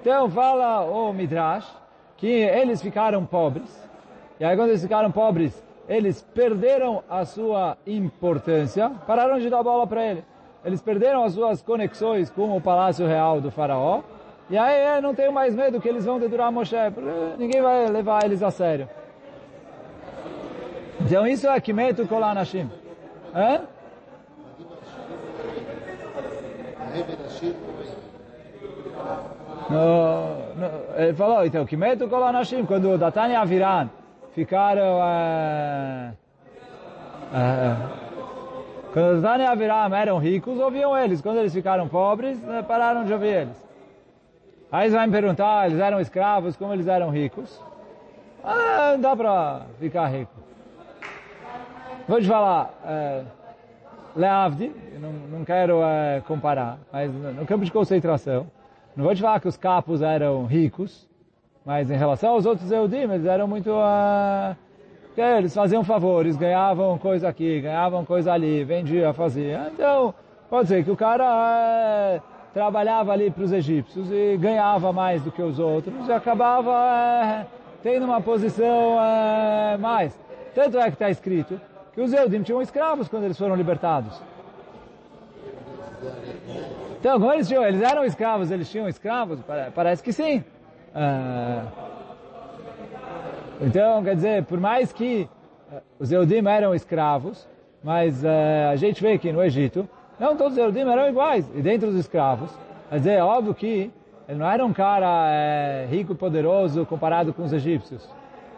Então 0.00 0.30
fala 0.30 0.84
o 0.84 1.12
Midrash, 1.12 1.68
que 2.16 2.28
eles 2.28 2.80
ficaram 2.80 3.26
pobres, 3.26 3.68
e 4.38 4.44
aí 4.44 4.56
quando 4.56 4.68
eles 4.68 4.82
ficaram 4.82 5.10
pobres, 5.10 5.60
eles 5.88 6.22
perderam 6.22 7.02
a 7.10 7.24
sua 7.24 7.76
importância, 7.84 8.88
pararam 9.04 9.40
de 9.40 9.50
dar 9.50 9.64
bola 9.64 9.88
para 9.88 10.06
ele. 10.06 10.24
Eles 10.64 10.80
perderam 10.80 11.24
as 11.24 11.32
suas 11.32 11.60
conexões 11.60 12.30
com 12.30 12.56
o 12.56 12.60
palácio 12.60 13.08
real 13.08 13.40
do 13.40 13.50
faraó, 13.50 14.02
e 14.48 14.56
aí 14.56 15.00
não 15.00 15.16
tenho 15.16 15.32
mais 15.32 15.52
medo 15.52 15.80
que 15.80 15.88
eles 15.88 16.04
vão 16.04 16.20
dedurar 16.20 16.52
Moshe, 16.52 16.76
ninguém 17.36 17.60
vai 17.60 17.88
levar 17.88 18.24
eles 18.24 18.40
a 18.40 18.52
sério. 18.52 18.88
Então 21.00 21.26
isso 21.26 21.46
é 21.48 21.60
Kimetu 21.60 22.06
Kol 22.06 22.22
Anashim. 22.22 22.70
Hã? 23.34 23.60
No, 29.70 30.54
no, 30.54 30.70
ele 30.96 31.14
falou, 31.14 31.44
então, 31.44 31.64
Kimetu 31.66 32.08
Kol 32.08 32.24
Anashim, 32.24 32.64
quando 32.64 32.98
Datan 32.98 33.28
e 33.28 33.36
Aviran 33.36 33.88
ficaram... 34.34 34.98
Uh, 34.98 36.12
uh, 37.32 38.08
quando 38.92 39.20
Datan 39.20 39.42
e 39.42 39.46
Aviram 39.46 39.94
eram 39.94 40.18
ricos, 40.18 40.58
ouviam 40.58 40.96
eles. 40.96 41.20
Quando 41.20 41.38
eles 41.38 41.52
ficaram 41.52 41.86
pobres, 41.88 42.38
pararam 42.66 43.04
de 43.04 43.12
ouvir 43.12 43.42
eles. 43.42 43.68
Aí 44.70 44.90
você 44.90 44.96
vai 44.96 45.06
me 45.06 45.12
perguntar, 45.12 45.66
eles 45.66 45.78
eram 45.78 46.00
escravos, 46.00 46.56
como 46.56 46.72
eles 46.72 46.86
eram 46.86 47.10
ricos? 47.10 47.60
Ah, 48.44 48.92
não 48.92 49.00
dá 49.00 49.16
para 49.16 49.62
ficar 49.78 50.06
rico. 50.08 50.37
Vou 52.08 52.18
te 52.18 52.26
falar, 52.26 52.72
é, 52.86 53.22
Leavdi, 54.16 54.72
não, 54.98 55.12
não 55.12 55.44
quero 55.44 55.82
é, 55.82 56.22
comparar, 56.26 56.78
mas 56.90 57.12
no 57.12 57.44
campo 57.44 57.66
de 57.66 57.70
concentração, 57.70 58.46
não 58.96 59.04
vou 59.04 59.14
te 59.14 59.20
falar 59.20 59.38
que 59.40 59.46
os 59.46 59.58
capos 59.58 60.00
eram 60.00 60.46
ricos, 60.46 61.06
mas 61.66 61.90
em 61.90 61.96
relação 61.98 62.30
aos 62.30 62.46
outros 62.46 62.72
Eudim, 62.72 63.02
eles 63.02 63.26
eram 63.26 63.46
muito... 63.46 63.70
Uh, 63.70 64.56
eles 65.18 65.52
faziam 65.54 65.84
favores, 65.84 66.34
ganhavam 66.34 66.96
coisa 66.96 67.28
aqui, 67.28 67.60
ganhavam 67.60 68.06
coisa 68.06 68.32
ali, 68.32 68.64
vendia, 68.64 69.12
fazia. 69.12 69.70
Então, 69.74 70.14
pode 70.48 70.68
ser 70.68 70.82
que 70.82 70.90
o 70.90 70.96
cara 70.96 72.22
trabalhava 72.54 73.12
ali 73.12 73.30
para 73.30 73.44
os 73.44 73.52
egípcios 73.52 74.10
e 74.10 74.38
ganhava 74.38 74.94
mais 74.94 75.22
do 75.22 75.30
que 75.30 75.42
os 75.42 75.58
outros 75.58 76.08
e 76.08 76.12
acabava 76.12 76.70
uh, 76.70 77.46
tendo 77.82 78.06
uma 78.06 78.22
posição 78.22 78.96
mais. 79.78 80.18
Tanto 80.54 80.78
é 80.78 80.84
que 80.84 80.94
está 80.94 81.10
escrito 81.10 81.60
que 81.98 82.02
os 82.02 82.12
Eudim 82.12 82.44
tinham 82.44 82.62
escravos 82.62 83.08
quando 83.08 83.24
eles 83.24 83.36
foram 83.36 83.56
libertados. 83.56 84.22
Então, 87.00 87.18
como 87.18 87.32
eles 87.32 87.48
tinham, 87.48 87.64
eles 87.64 87.82
eram 87.82 88.04
escravos, 88.04 88.52
eles 88.52 88.70
tinham 88.70 88.88
escravos? 88.88 89.40
Parece 89.74 90.00
que 90.00 90.12
sim. 90.12 90.44
Uh, 90.94 91.66
então, 93.60 94.04
quer 94.04 94.14
dizer, 94.14 94.44
por 94.44 94.60
mais 94.60 94.92
que 94.92 95.28
os 95.98 96.12
Eudim 96.12 96.46
eram 96.46 96.72
escravos, 96.72 97.48
mas 97.82 98.22
uh, 98.22 98.70
a 98.70 98.76
gente 98.76 99.02
vê 99.02 99.18
que 99.18 99.32
no 99.32 99.42
Egito, 99.42 99.88
não 100.20 100.36
todos 100.36 100.52
os 100.52 100.58
Eudim 100.58 100.88
eram 100.88 101.08
iguais. 101.08 101.50
E 101.52 101.60
dentro 101.60 101.88
dos 101.88 101.98
escravos, 101.98 102.56
quer 102.90 102.98
dizer, 102.98 103.14
é 103.14 103.24
óbvio 103.24 103.52
que 103.56 103.90
ele 104.28 104.38
não 104.38 104.48
era 104.48 104.64
um 104.64 104.72
cara 104.72 105.32
é, 105.32 105.88
rico 105.90 106.12
e 106.12 106.14
poderoso 106.14 106.86
comparado 106.86 107.34
com 107.34 107.42
os 107.42 107.52
egípcios. 107.52 108.08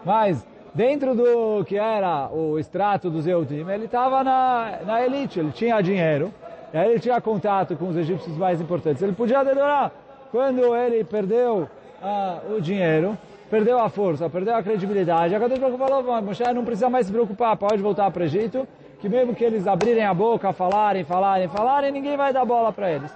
Mas 0.05 0.47
dentro 0.75 1.15
do 1.15 1.65
que 1.65 1.77
era 1.77 2.29
o 2.33 2.59
extrato 2.59 3.11
dos 3.11 3.27
Eudim, 3.27 3.69
ele 3.69 3.87
estava 3.87 4.23
na, 4.23 4.79
na 4.87 5.05
elite, 5.05 5.39
ele 5.39 5.53
tinha 5.53 5.81
dinheiro, 5.81 6.33
aí 6.73 6.91
ele 6.91 7.00
tinha 7.00 7.21
contato 7.21 7.77
com 7.77 7.89
os 7.89 7.97
egípcios 7.97 8.37
mais 8.37 8.61
importantes. 8.61 9.03
Ele 9.03 9.12
podia 9.12 9.41
adorar. 9.41 9.93
Quando 10.31 10.77
ele 10.77 11.03
perdeu 11.05 11.69
ah, 12.00 12.39
o 12.57 12.61
dinheiro, 12.61 13.19
perdeu 13.50 13.79
a 13.81 13.89
força, 13.89 14.31
perdeu 14.31 14.55
a 14.55 14.62
credibilidade, 14.62 15.35
a 15.35 15.41
Kadosh 15.41 15.77
falou, 15.77 16.23
Moshe 16.23 16.43
não 16.55 16.65
precisa 16.65 16.89
mais 16.89 17.07
se 17.07 17.12
preocupar, 17.12 17.57
pode 17.57 17.83
voltar 17.83 18.11
para 18.12 18.23
o 18.23 18.25
Egito, 18.25 18.67
que 19.00 19.09
mesmo 19.09 19.35
que 19.35 19.43
eles 19.43 19.67
abrirem 19.67 20.05
a 20.05 20.15
boca, 20.15 20.53
falarem, 20.53 21.05
falarem, 21.05 21.49
falarem, 21.49 21.91
ninguém 21.91 22.17
vai 22.17 22.33
dar 22.33 22.45
bola 22.45 22.73
para 22.73 22.91
eles. 22.93 23.12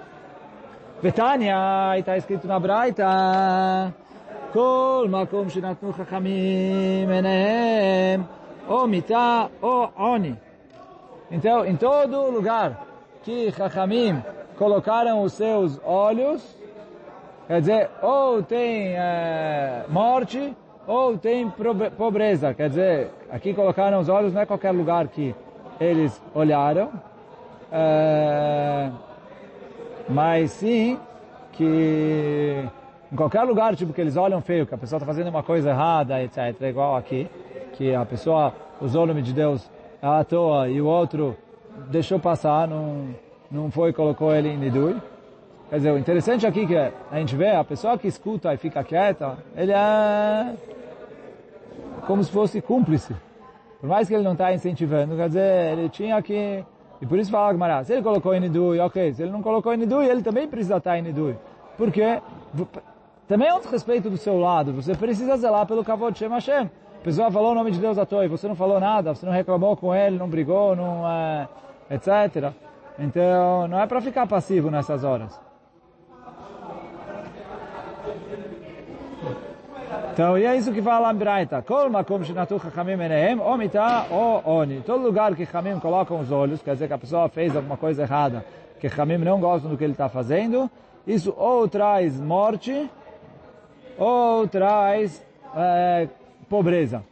Betânia, 1.01 1.99
está 1.99 2.17
escrito 2.17 2.49
na 2.49 2.59
Braita, 2.59 3.95
כל 4.54 5.08
מקום 5.10 5.50
שנתנו 5.50 5.94
חכמים 5.94 7.10
עיניהם, 7.10 8.24
ou 8.70 8.88
mitá, 8.88 9.48
ou 9.62 9.90
oni. 9.98 10.36
Então, 11.32 11.66
em 11.66 11.76
todo 11.76 12.30
lugar 12.32 12.86
que 13.24 13.52
Chachamim 13.52 14.22
colocaram 14.58 15.24
os 15.24 15.34
seus 15.34 15.80
olhos, 15.84 16.42
quer 17.48 17.60
dizer, 17.62 17.90
ou 18.02 18.44
tem 18.44 18.96
é, 18.96 19.86
morte, 19.90 20.56
ou 20.86 21.18
tem 21.18 21.50
pobreza. 21.98 22.54
Quer 22.54 22.70
dizer, 22.70 23.12
aqui 23.32 23.54
colocaram 23.54 24.00
os 24.00 24.10
olhos, 24.10 24.34
não 24.34 24.42
é 24.42 24.46
qualquer 24.46 24.72
lugar 24.72 25.08
que 25.08 25.36
eles 25.80 26.22
olharam, 26.34 26.92
é, 27.72 28.90
mas 30.08 30.52
sim 30.52 31.00
que 31.54 32.68
em 33.13 33.17
qualquer 33.17 33.43
lugar, 33.43 33.77
tipo, 33.77 33.93
que 33.93 34.01
eles 34.01 34.17
olham 34.17 34.41
feio, 34.41 34.67
que 34.67 34.75
a 34.75 34.79
pessoa 34.79 34.99
está 34.99 35.07
fazendo 35.07 35.29
uma 35.29 35.43
coisa 35.43 35.71
errada, 35.71 36.23
etc. 36.23 36.61
Igual 36.63 36.97
aqui, 36.97 37.29
que 37.75 37.95
a 37.95 38.05
pessoa 38.05 38.53
usou 38.81 39.05
o 39.05 39.07
nome 39.07 39.23
de 39.23 39.33
Deus 39.33 39.71
à 40.03 40.25
toa 40.25 40.69
e 40.69 40.81
o 40.81 40.87
outro 40.87 41.37
deixou 41.89 42.19
passar, 42.19 42.69
não, 42.69 43.09
não 43.51 43.71
foi 43.71 43.91
e 43.91 43.93
colocou 43.93 44.35
ele 44.35 44.49
em 44.49 44.57
Nidui. 44.57 44.97
Quer 45.71 45.77
dizer, 45.77 45.91
o 45.93 45.99
interessante 45.99 46.47
aqui 46.47 46.67
que 46.67 46.77
a 46.77 46.93
gente 47.19 47.35
vê, 47.35 47.51
a 47.51 47.65
pessoa 47.65 47.99
que 47.99 48.07
escuta 48.07 48.53
e 48.53 48.57
fica 48.57 48.85
quieta, 48.85 49.39
ele 49.57 49.73
é 49.73 50.55
como 52.07 52.23
se 52.23 52.31
fosse 52.31 52.61
cúmplice. 52.61 53.15
Por 53.81 53.89
mais 53.89 54.09
que 54.09 54.15
ele 54.15 54.23
não 54.23 54.33
está 54.33 54.53
incentivando, 54.53 55.17
quer 55.17 55.29
dizer, 55.29 55.73
ele 55.73 55.89
tinha 55.89 56.21
que... 56.23 56.65
E 57.01 57.07
por 57.07 57.19
isso 57.19 57.31
fala 57.31 57.53
Gmará, 57.53 57.83
se 57.85 57.93
ele 57.93 58.03
colocou 58.03 58.35
em 58.35 58.41
Nidui, 58.41 58.79
ok. 58.79 59.13
Se 59.13 59.23
ele 59.23 59.33
não 59.33 59.43
colocou 59.43 59.75
em 59.75 59.77
Nidui, 59.77 60.07
ele 60.07 60.23
também 60.23 60.47
precisa 60.49 60.77
estar 60.77 60.99
em 60.99 61.03
Nidui. 61.03 61.37
Porque 61.77 62.21
também 63.27 63.49
é 63.49 63.55
um 63.55 63.61
respeito 63.61 64.11
do 64.11 64.17
seu 64.17 64.39
lado. 64.39 64.73
Você 64.75 64.95
precisa 64.95 65.37
zelar 65.37 65.67
pelo 65.67 65.85
Kavod 65.85 66.19
Shem 66.19 66.29
Hashem. 66.29 66.71
A 67.01 67.05
pessoa 67.05 67.31
falou 67.31 67.53
o 67.53 67.55
nome 67.55 67.71
de 67.71 67.79
Deus 67.79 67.99
à 67.99 68.07
toa 68.07 68.25
e 68.25 68.29
você 68.29 68.49
não 68.49 68.55
falou 68.55 68.81
nada, 68.81 69.15
você 69.15 69.27
não 69.27 69.33
reclamou 69.33 69.77
com 69.77 69.95
ele, 69.95 70.19
não 70.19 70.29
brigou, 70.29 70.75
não, 70.75 71.09
é, 71.09 71.49
etc. 71.91 72.53
Então, 72.99 73.69
não 73.69 73.79
é 73.81 73.87
para 73.87 74.01
ficar 74.01 74.27
passivo 74.27 74.71
nessas 74.71 75.05
horas. 75.05 75.39
Então, 80.13 80.39
e 80.39 80.45
é 80.45 80.57
isso 80.57 80.73
que 80.73 80.81
fala 80.81 81.11
a 81.11 81.13
Braita. 81.13 81.61
Kol 81.63 81.91
makom 81.91 82.23
shenatu 82.23 82.59
chachamim 82.61 82.93
enehem, 82.93 83.41
ou 83.41 83.59
mitá, 83.59 84.07
ou 84.11 84.43
oni. 84.45 84.81
Todo 84.81 85.03
lugar 85.03 85.35
que 85.35 85.45
chamim 85.45 85.79
colocam 85.81 86.21
os 86.21 86.31
olhos, 86.31 86.63
quer 86.63 86.75
dizer 86.75 86.87
que 86.87 86.95
a 86.95 86.99
pessoa 86.99 87.29
fez 87.29 87.57
alguma 87.57 87.77
coisa 87.77 88.03
errada, 88.03 88.45
que 88.79 88.89
chamim 88.89 89.19
não 89.19 89.41
gostam 89.41 89.71
do 89.71 89.77
que 89.77 89.83
ele 89.83 89.93
está 89.93 90.09
fazendo, 90.09 90.71
isso 91.05 91.35
ou 91.37 91.67
traz 91.67 92.21
morte, 92.21 92.89
ou 93.99 94.47
traz 94.49 95.25
é, 95.55 96.09
pobreza. 96.49 97.03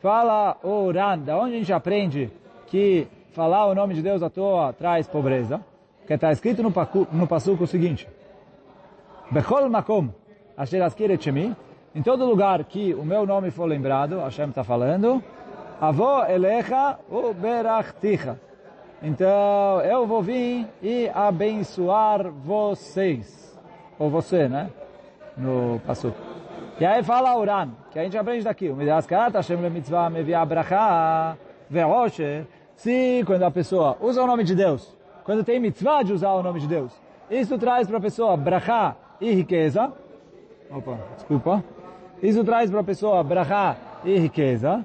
Fala 0.00 0.56
o 0.62 0.84
Uran, 0.84 1.18
da 1.18 1.36
onde 1.38 1.54
a 1.54 1.58
gente 1.58 1.72
aprende 1.72 2.30
que 2.66 3.06
falar 3.32 3.66
o 3.66 3.74
nome 3.74 3.94
de 3.94 4.02
Deus 4.02 4.22
à 4.22 4.30
toa 4.30 4.72
traz 4.72 5.06
pobreza? 5.06 5.60
Que 6.06 6.14
está 6.14 6.32
escrito 6.32 6.62
no, 6.62 6.72
no 7.12 7.26
passuco 7.26 7.64
o 7.64 7.66
seguinte, 7.66 8.08
Bechol 9.30 9.68
makom, 9.68 10.08
asher 10.56 10.80
em 11.94 12.02
todo 12.02 12.24
lugar 12.24 12.64
que 12.64 12.94
o 12.94 13.04
meu 13.04 13.26
nome 13.26 13.50
for 13.50 13.64
lembrado, 13.64 14.20
Hashem 14.20 14.50
está 14.50 14.62
falando, 14.62 15.22
avô 15.80 16.24
elecha 16.24 16.98
u 17.10 17.34
berachticha. 17.34 18.38
Então, 19.02 19.80
eu 19.82 20.06
vou 20.06 20.22
vir 20.22 20.66
e 20.82 21.10
abençoar 21.14 22.30
vocês. 22.30 23.58
Ou 23.98 24.10
você, 24.10 24.48
né? 24.48 24.70
No 25.38 25.80
passo. 25.86 26.12
E 26.80 26.84
aí 26.84 27.02
fala 27.02 27.36
Uran, 27.36 27.70
que 27.90 27.98
a 27.98 28.04
gente 28.04 28.18
aprende 28.18 28.44
daqui. 28.44 28.68
O 28.68 28.76
Midas 28.76 29.06
Karat 29.06 29.34
Hashem 29.34 29.60
le 29.60 29.70
mitzvah 29.70 30.10
mevia 30.10 30.44
bracha 30.44 31.36
ve'osher. 31.70 32.44
Se 32.76 33.22
quando 33.26 33.42
a 33.44 33.50
pessoa 33.50 33.96
usa 34.00 34.22
o 34.22 34.26
nome 34.26 34.44
de 34.44 34.54
Deus, 34.54 34.96
quando 35.24 35.44
tem 35.44 35.58
mitzvah 35.58 36.02
de 36.02 36.12
usar 36.12 36.32
o 36.32 36.42
nome 36.42 36.60
de 36.60 36.66
Deus, 36.66 36.92
isso 37.30 37.58
traz 37.58 37.86
para 37.88 37.98
a 37.98 38.00
pessoa 38.00 38.36
bracha 38.36 38.96
e 39.20 39.32
riqueza. 39.32 39.92
Opa, 40.70 40.98
desculpa. 41.14 41.64
Isso 42.22 42.44
traz 42.44 42.70
para 42.70 42.80
a 42.80 42.84
pessoa 42.84 43.22
bracha 43.22 43.76
e 44.04 44.18
riqueza. 44.18 44.84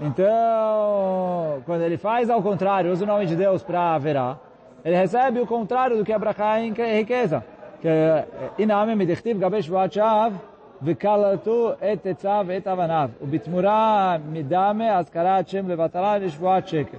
Então, 0.00 1.62
quando 1.64 1.82
ele 1.82 1.96
faz 1.96 2.28
ao 2.28 2.42
contrário, 2.42 2.92
usa 2.92 3.04
o 3.04 3.06
nome 3.06 3.26
de 3.26 3.36
Deus 3.36 3.62
para 3.62 3.96
verá, 3.98 4.38
ele 4.84 4.96
recebe 4.96 5.40
o 5.40 5.46
contrário 5.46 5.96
do 5.96 6.04
que 6.04 6.12
é 6.12 6.18
brachá 6.18 6.60
em 6.60 6.72
riqueza 6.72 7.44
Que 7.83 8.25
iname 8.57 8.95
midichtiv 8.95 9.37
gabesh 9.39 9.69
vachav 9.69 10.33
וקלטו 10.81 11.71
את 11.93 12.05
עציו 12.05 12.45
ואת 12.47 12.67
אבניו, 12.67 13.09
ובתמורה 13.21 14.17
מדמה 14.31 14.97
אזכרת 14.97 15.47
שם 15.47 15.69
לבטלה 15.69 16.17
לשבועת 16.17 16.67
שקל. 16.67 16.97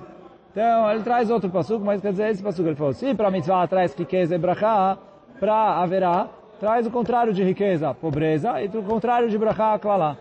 Então, 0.53 0.90
ele 0.90 1.05
traz 1.05 1.31
outro 1.31 1.49
passuco, 1.49 1.85
mas 1.85 2.01
quer 2.01 2.11
dizer, 2.11 2.29
esse 2.31 2.43
passuco 2.43 2.69
ele 2.69 2.75
falou, 2.75 2.93
se 2.93 3.14
para 3.14 3.31
mitzvah 3.31 3.69
traz 3.69 3.95
riqueza 3.95 4.35
e 4.35 4.38
brachá, 4.38 4.99
para 5.38 5.81
haverá, 5.81 6.27
traz 6.59 6.85
o 6.88 6.90
contrário 6.90 7.33
de 7.33 7.45
riqueza, 7.45 7.95
pobreza, 7.95 8.61
e 8.61 8.66
o 8.66 8.83
contrário 8.83 9.31
de 9.31 9.38
brachá, 9.38 9.79
klalá. 9.79 10.16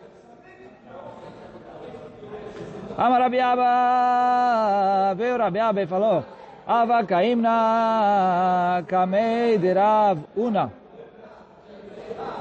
Amar 2.96 3.22
Rabi 3.22 3.40
Abba, 3.40 5.16
veio 5.16 5.36
Rabi 5.36 5.60
Abba 5.60 5.82
e 5.82 5.88
falou, 5.88 6.24
Avakaimna 6.67 7.55
kamei 8.87 9.59
derav 9.59 10.19
una. 10.37 10.73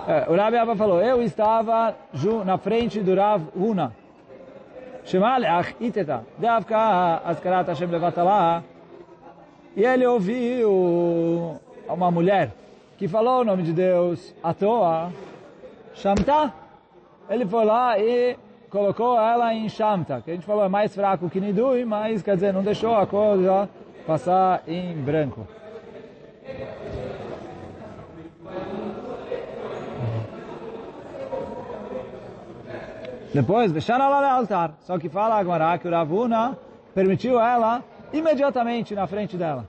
É, 0.07 0.25
o 0.29 0.36
Rabi 0.36 0.57
Abba 0.57 0.75
falou, 0.75 1.01
eu 1.01 1.21
estava 1.21 1.95
na 2.45 2.57
frente 2.57 2.99
do 2.99 3.15
Rav 3.15 3.41
Una. 3.55 3.93
Shemal 5.05 5.45
ach 5.45 5.75
iteta. 5.79 6.23
Deavka 6.38 7.21
askarat 7.25 7.67
Hashem 7.67 7.89
levatala. 7.89 8.63
E 9.75 9.83
ele 9.83 10.05
ouviu 10.05 11.59
uma 11.88 12.12
mulher 12.12 12.51
que 12.97 13.07
falou 13.07 13.41
o 13.41 13.43
nome 13.45 13.63
de 13.63 13.71
Deus 13.71 14.36
à 14.43 14.53
toa. 14.53 15.12
Shamta. 15.93 16.53
Ele 17.29 17.45
foi 17.45 17.63
lá 17.63 17.97
e 17.97 18.38
colocou 18.69 19.17
ela 19.17 19.53
em 19.53 19.69
Shamta. 19.69 20.21
Que 20.21 20.31
a 20.31 20.33
gente 20.33 20.45
falou, 20.45 20.65
é 20.65 20.69
mais 20.69 20.93
fraco 20.93 21.29
que 21.29 21.39
Nidui, 21.39 21.86
mas 21.86 22.21
quer 22.21 22.36
dizer, 22.36 22.53
não 22.53 22.62
deixou 22.62 22.95
a 22.95 23.07
coisa 23.07 23.69
passar 24.05 24.63
em 24.67 24.93
branco. 24.95 25.47
Depois, 33.33 33.71
deixar 33.71 33.99
ela 33.99 34.21
no 34.21 34.27
altar. 34.27 34.75
Só 34.81 34.99
que 34.99 35.09
fala 35.09 35.35
agora 35.35 35.77
que 35.79 35.87
o 35.87 35.91
Ravuna 35.91 36.57
permitiu 36.93 37.39
ela 37.39 37.83
imediatamente 38.11 38.93
na 38.93 39.07
frente 39.07 39.35
dela. 39.35 39.67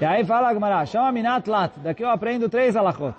E 0.00 0.04
aí 0.04 0.24
fala 0.24 0.48
a 0.48 0.54
Gemara, 0.54 0.84
chama 0.84 1.12
Minat 1.12 1.46
Lat, 1.48 1.72
daqui 1.76 2.02
eu 2.02 2.10
aprendo 2.10 2.48
três 2.48 2.74
alachot. 2.74 3.14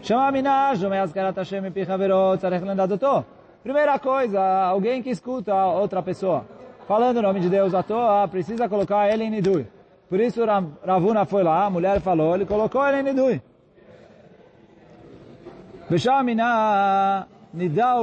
Chama 0.00 0.30
Minat, 0.30 0.76
Jomeaz 0.76 1.12
Karat 1.12 1.36
Hashem 1.36 1.72
Pichaverot, 1.72 2.38
Tzarech 2.38 2.64
Lendadoto. 2.64 3.24
Primeira 3.64 3.98
coisa, 3.98 4.40
alguém 4.40 5.02
que 5.02 5.10
escuta 5.10 5.52
outra 5.66 6.00
pessoa 6.00 6.44
falando 6.86 7.18
o 7.18 7.22
nome 7.22 7.40
de 7.40 7.48
Deus 7.48 7.74
à 7.74 7.82
toa, 7.82 8.28
precisa 8.28 8.68
colocar 8.68 9.12
ele 9.12 9.24
em 9.24 9.30
Nidui. 9.30 9.66
Por 10.08 10.20
isso 10.20 10.40
Ravuna 10.84 11.24
foi 11.24 11.42
lá, 11.42 11.64
a 11.64 11.70
mulher 11.70 12.00
falou, 12.00 12.34
ele 12.34 12.46
colocou 12.46 12.86
ele 12.86 13.00
em 13.00 13.02
Nidui. 13.02 13.42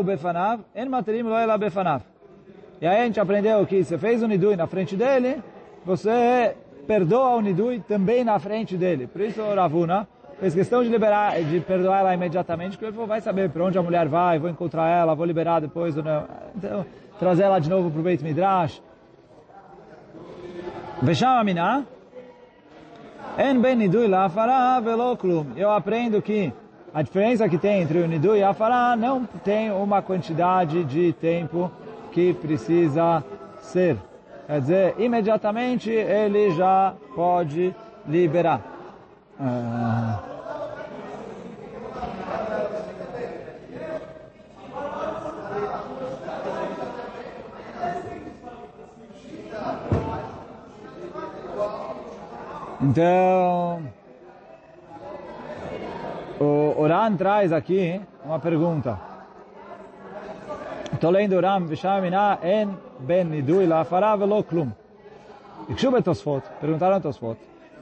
Befanav, 0.04 0.62
befanav. 1.60 2.04
E 2.80 2.88
aí 2.88 3.02
a 3.02 3.06
gente 3.06 3.20
aprendeu 3.20 3.66
que 3.66 3.84
se 3.84 3.98
fez 3.98 4.24
o 4.24 4.28
nidui 4.28 4.56
na 4.56 4.66
frente 4.66 4.96
dele, 4.96 5.42
você 5.86 6.56
perdoa 6.88 7.36
o 7.36 7.42
nidui 7.42 7.80
também 7.80 8.24
na 8.24 8.40
frente 8.40 8.76
dele. 8.76 9.08
Por 9.08 9.22
isso 9.22 9.42
Ravuna 9.42 10.08
fez 10.42 10.56
questão 10.56 10.84
de 10.84 10.90
liberar, 10.90 11.40
de 11.40 11.60
perdoar 11.60 12.00
ela 12.00 12.16
imediatamente, 12.16 12.76
porque 12.76 12.86
ele 12.86 13.06
vai 13.06 13.22
saber 13.22 13.52
para 13.52 13.64
onde 13.64 13.78
a 13.78 13.84
mulher 13.84 14.08
vai, 14.08 14.40
vou 14.40 14.50
encontrar 14.50 14.90
ela, 14.90 15.14
vou 15.14 15.24
liberar 15.24 15.62
depois 15.62 15.96
ou 15.96 16.04
não. 16.04 16.26
Então, 16.56 16.84
trazer 17.20 17.44
ela 17.44 17.60
de 17.60 17.70
novo 17.70 17.92
para 17.92 18.00
o 18.00 18.04
Beit 18.04 18.24
Midrash. 18.24 18.82
Veshamina, 21.00 21.86
en 23.38 23.62
ben 23.62 23.76
nidui 23.76 24.08
la 24.08 24.30
fará 24.30 24.80
velo. 24.80 25.16
Eu 25.56 25.72
aprendo 25.72 26.20
que 26.24 26.52
a 26.92 27.04
diferença 27.04 27.48
que 27.48 27.60
tem 27.60 27.82
entre 27.82 28.00
o 28.00 28.08
Nidu 28.08 28.36
e 28.36 28.44
a 28.44 28.54
Fará 28.54 28.98
não 28.98 29.24
tem 29.46 29.72
uma 29.72 30.02
quantidade 30.02 30.84
de 30.84 31.14
tempo 31.14 31.72
que 32.12 32.34
precisa 32.34 33.24
ser. 33.60 33.96
Quer 34.46 34.60
dizer, 34.60 34.96
imediatamente 34.98 35.90
ele 35.90 36.52
já 36.52 36.94
pode 37.16 37.74
liberar. 38.06 38.60
Ah. 39.40 40.31
Então, 52.81 53.83
o 56.41 56.75
Oran 56.77 57.17
traz 57.17 57.53
aqui 57.53 58.01
uma 58.25 58.39
pergunta. 58.39 58.99
Estou 60.93 61.11
lendo 61.11 61.37
o 61.37 61.41
Ram, 61.41 61.67
Vishamina 61.67 62.39
en 62.43 62.69
ben 63.01 63.31
nidui 63.31 63.67
la 63.67 63.85
fará 63.85 64.17
velo 64.17 64.43
klum. 64.43 64.73
ביקשו 65.69 65.91
בתוספות, 65.91 66.43
perguntaram 66.63 67.03
תוספות, 67.03 67.37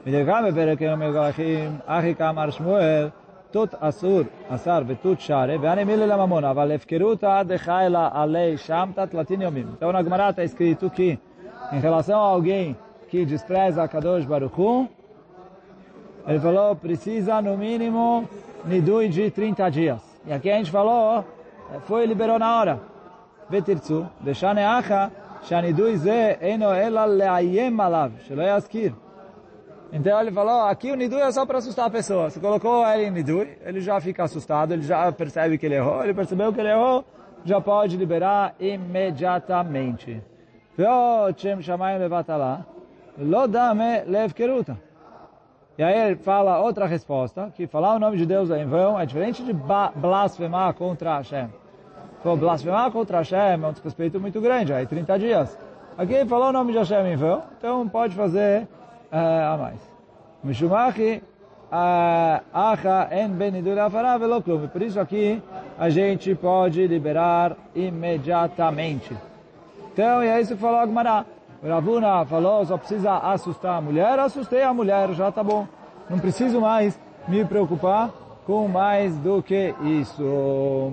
מדרגה 0.05 0.39
בפרק 0.47 0.81
יום 0.81 0.99
מגלחים, 0.99 1.77
אחי 1.85 2.15
כאמר 2.15 2.49
שמואל, 2.49 3.09
תות 3.51 3.75
אסור, 3.79 4.21
אסר 4.49 4.81
ותות 4.87 5.21
שרה, 5.21 5.55
ואני 5.61 5.83
מילי 5.83 6.07
לממון, 6.07 6.43
אבל 6.43 6.71
הפקרותה 6.71 7.41
דחיילה 7.47 8.09
עלי 8.13 8.57
שמתה 8.57 9.07
תלתין 9.07 9.41
יומים. 9.41 9.67
Então 9.77 9.91
na 9.91 10.01
Gemara 10.01 10.29
está 10.29 10.43
escrito 10.43 10.89
que, 10.89 11.19
em 11.71 11.79
relação 11.79 12.19
a 12.19 12.27
alguém 12.27 12.75
que 13.09 13.25
despreza 13.25 13.83
a 13.83 13.87
Kadosh 13.87 14.25
Baruch 14.25 14.59
Hu, 14.59 14.87
ele 16.27 16.39
falou, 16.39 16.75
precisa 16.75 17.41
no 17.41 17.57
mínimo 17.57 18.27
nidui 18.65 19.09
de 19.09 19.29
30 19.29 19.69
dias. 19.69 20.01
E 20.25 20.33
aqui 20.33 20.49
a 20.49 20.57
gente 20.57 20.71
falou, 20.71 21.23
foi 21.87 22.03
e 22.03 22.07
liberou 22.07 22.39
na 22.39 22.59
hora. 22.59 22.79
ותרצו, 23.49 24.03
ושנה 24.23 24.79
אחא, 24.79 25.07
שהנידוי 25.41 25.97
זה 25.97 26.33
אינו 26.41 26.73
אלא 26.73 27.05
לאיים 27.05 27.79
עליו, 27.79 28.11
שלא 28.19 28.43
יזכיר. 28.43 28.93
Então 29.93 30.19
ele 30.19 30.31
falou, 30.31 30.61
aqui 30.63 30.91
o 30.91 30.95
nidui 30.95 31.21
é 31.21 31.31
só 31.31 31.45
para 31.45 31.59
assustar 31.59 31.85
a 31.85 31.89
pessoa. 31.89 32.29
Você 32.29 32.39
colocou 32.39 32.85
ele 32.87 33.05
em 33.05 33.11
nidui, 33.11 33.57
ele 33.63 33.79
já 33.79 34.01
fica 34.01 34.23
assustado, 34.23 34.73
ele 34.73 34.81
já 34.81 35.11
percebe 35.11 35.57
que 35.57 35.65
ele 35.65 35.75
errou, 35.75 36.03
ele 36.03 36.13
percebeu 36.13 36.51
que 36.51 36.59
ele 36.59 36.69
errou, 36.69 37.05
já 37.45 37.61
pode 37.61 37.95
liberar 37.95 38.55
imediatamente. 38.59 40.21
ועוד 40.79 41.39
שם 41.39 41.61
שמיים 41.61 42.01
לבטלה, 42.01 42.55
Lodame 43.18 44.02
levkeruta. 44.06 44.76
E 45.78 45.82
aí 45.82 45.98
ele 45.98 46.16
fala 46.16 46.60
outra 46.60 46.86
resposta, 46.86 47.52
que 47.56 47.66
falar 47.66 47.94
o 47.94 47.98
nome 47.98 48.16
de 48.16 48.26
Deus 48.26 48.50
é 48.50 48.62
em 48.62 48.66
vão 48.66 49.00
é 49.00 49.06
diferente 49.06 49.42
de 49.42 49.52
blasfemar 49.52 50.74
contra 50.74 51.16
Hashem. 51.16 51.48
Então, 52.20 52.36
blasfemar 52.36 52.90
contra 52.90 53.18
Hashem 53.18 53.38
é 53.38 53.66
um 53.66 53.72
desrespeito 53.72 54.20
muito 54.20 54.40
grande, 54.40 54.72
aí 54.74 54.86
30 54.86 55.18
dias. 55.18 55.58
Aqui 55.96 56.12
ele 56.12 56.28
falou 56.28 56.48
o 56.48 56.52
nome 56.52 56.72
de 56.72 56.78
Hashem 56.78 57.12
em 57.12 57.16
vão, 57.16 57.42
então 57.56 57.88
pode 57.88 58.14
fazer 58.14 58.68
uh, 59.10 59.54
a 59.54 59.56
mais. 59.56 59.90
Mishumachi 60.44 61.22
eh, 61.72 62.40
acha 62.52 63.08
en 63.12 63.28
benidura. 63.38 63.88
Por 64.72 64.82
isso 64.82 64.98
aqui 64.98 65.40
a 65.78 65.88
gente 65.88 66.34
pode 66.34 66.86
liberar 66.86 67.56
imediatamente. 67.74 69.16
Então, 69.92 70.22
e 70.24 70.28
é 70.28 70.40
isso 70.40 70.54
que 70.54 70.60
falou 70.60 70.80
Agumará. 70.80 71.24
Ravuna 71.62 72.24
falou, 72.24 72.64
só 72.64 72.78
precisa 72.78 73.18
assustar 73.18 73.76
a 73.76 73.80
mulher, 73.80 74.18
assustei 74.18 74.62
a 74.62 74.72
mulher, 74.72 75.10
já 75.10 75.30
tá 75.30 75.44
bom. 75.44 75.66
Não 76.08 76.18
preciso 76.18 76.60
mais 76.60 76.98
me 77.28 77.44
preocupar 77.44 78.10
com 78.46 78.66
mais 78.66 79.14
do 79.18 79.42
que 79.42 79.74
isso. 79.82 80.92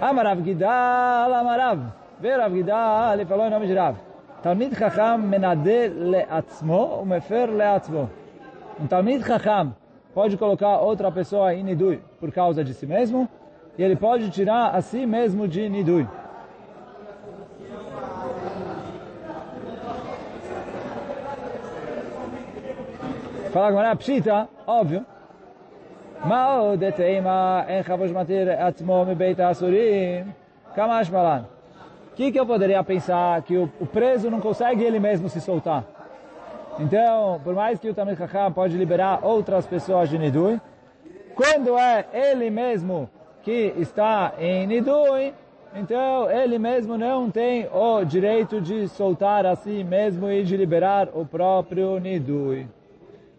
Amarav 0.00 0.42
Gidal, 0.44 1.34
Amarav. 1.34 1.80
Vê 2.20 2.36
Rav 2.36 2.54
Gidal, 2.54 3.14
ele 3.14 3.26
falou 3.26 3.46
em 3.46 3.50
nome 3.50 3.66
de 3.66 3.74
Rav. 3.74 3.96
Talmid 4.42 4.76
Chacham 4.76 5.18
menade 5.18 5.88
leatzmo, 5.88 7.00
umefer 7.02 7.50
leatzmo. 7.50 8.08
Um 8.80 8.86
Talmid 8.86 9.26
Chacham 9.26 9.74
pode 10.14 10.36
colocar 10.36 10.78
outra 10.78 11.10
pessoa 11.10 11.52
em 11.52 11.64
Nidui 11.64 12.00
por 12.20 12.30
causa 12.30 12.62
de 12.62 12.72
si 12.72 12.86
mesmo, 12.86 13.28
e 13.76 13.82
ele 13.82 13.96
pode 13.96 14.30
tirar 14.30 14.74
a 14.74 14.80
si 14.80 15.04
mesmo 15.04 15.48
de 15.48 15.68
Nidui. 15.68 16.06
Fala 23.56 23.68
agora, 23.68 23.96
pshita, 23.96 24.50
óbvio. 24.66 25.02
Mal 26.26 26.76
de 26.76 26.92
teima 26.92 27.64
en 27.66 27.82
chavosh 27.82 28.12
matir 28.12 28.50
atzmo 28.50 29.02
me 29.06 29.14
beita 29.14 29.48
asurim. 29.48 30.26
Kamash 30.74 31.08
malan. 31.08 31.46
O 32.12 32.14
que, 32.14 32.30
que 32.32 32.38
eu 32.38 32.44
poderia 32.44 32.84
pensar 32.84 33.40
que 33.40 33.56
o, 33.56 33.62
o, 33.80 33.86
preso 33.86 34.30
não 34.30 34.42
consegue 34.42 34.84
ele 34.84 35.00
mesmo 35.00 35.30
se 35.30 35.40
soltar? 35.40 35.84
Então, 36.78 37.40
por 37.42 37.54
mais 37.54 37.78
que 37.80 37.88
o 37.88 37.94
Tamil 37.94 38.14
Chacham 38.14 38.52
pode 38.52 38.76
liberar 38.76 39.20
outras 39.24 39.66
pessoas 39.66 40.10
de 40.10 40.18
Nidui, 40.18 40.60
quando 41.34 41.78
é 41.78 42.04
ele 42.12 42.50
mesmo 42.50 43.08
que 43.42 43.72
está 43.78 44.34
em 44.38 44.66
Nidui, 44.66 45.32
então 45.74 46.30
ele 46.30 46.58
mesmo 46.58 46.98
não 46.98 47.30
tem 47.30 47.66
o 47.72 48.04
direito 48.04 48.60
de 48.60 48.86
soltar 48.86 49.46
a 49.46 49.56
si 49.56 49.82
mesmo 49.82 50.30
e 50.30 50.44
de 50.44 50.58
liberar 50.58 51.08
o 51.14 51.24
próprio 51.24 51.98
Nidui. 51.98 52.75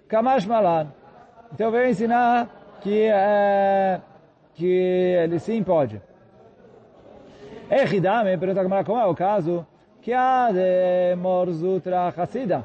Kamash 0.07 0.45
Malan. 0.45 0.87
Então 1.53 1.71
veio 1.71 1.89
ensinar 1.89 2.49
que, 2.81 3.03
é, 3.03 4.01
que 4.53 4.65
ele 4.65 5.39
sim 5.39 5.63
pode. 5.63 6.01
Echidame, 7.69 8.37
pergunta 8.37 8.63
como, 8.63 8.85
como 8.85 8.99
é 8.99 9.05
o 9.05 9.15
caso, 9.15 9.65
que 10.01 10.13
há 10.13 10.49
de 10.51 11.15
Morzutra 11.17 12.07
Hassida. 12.07 12.63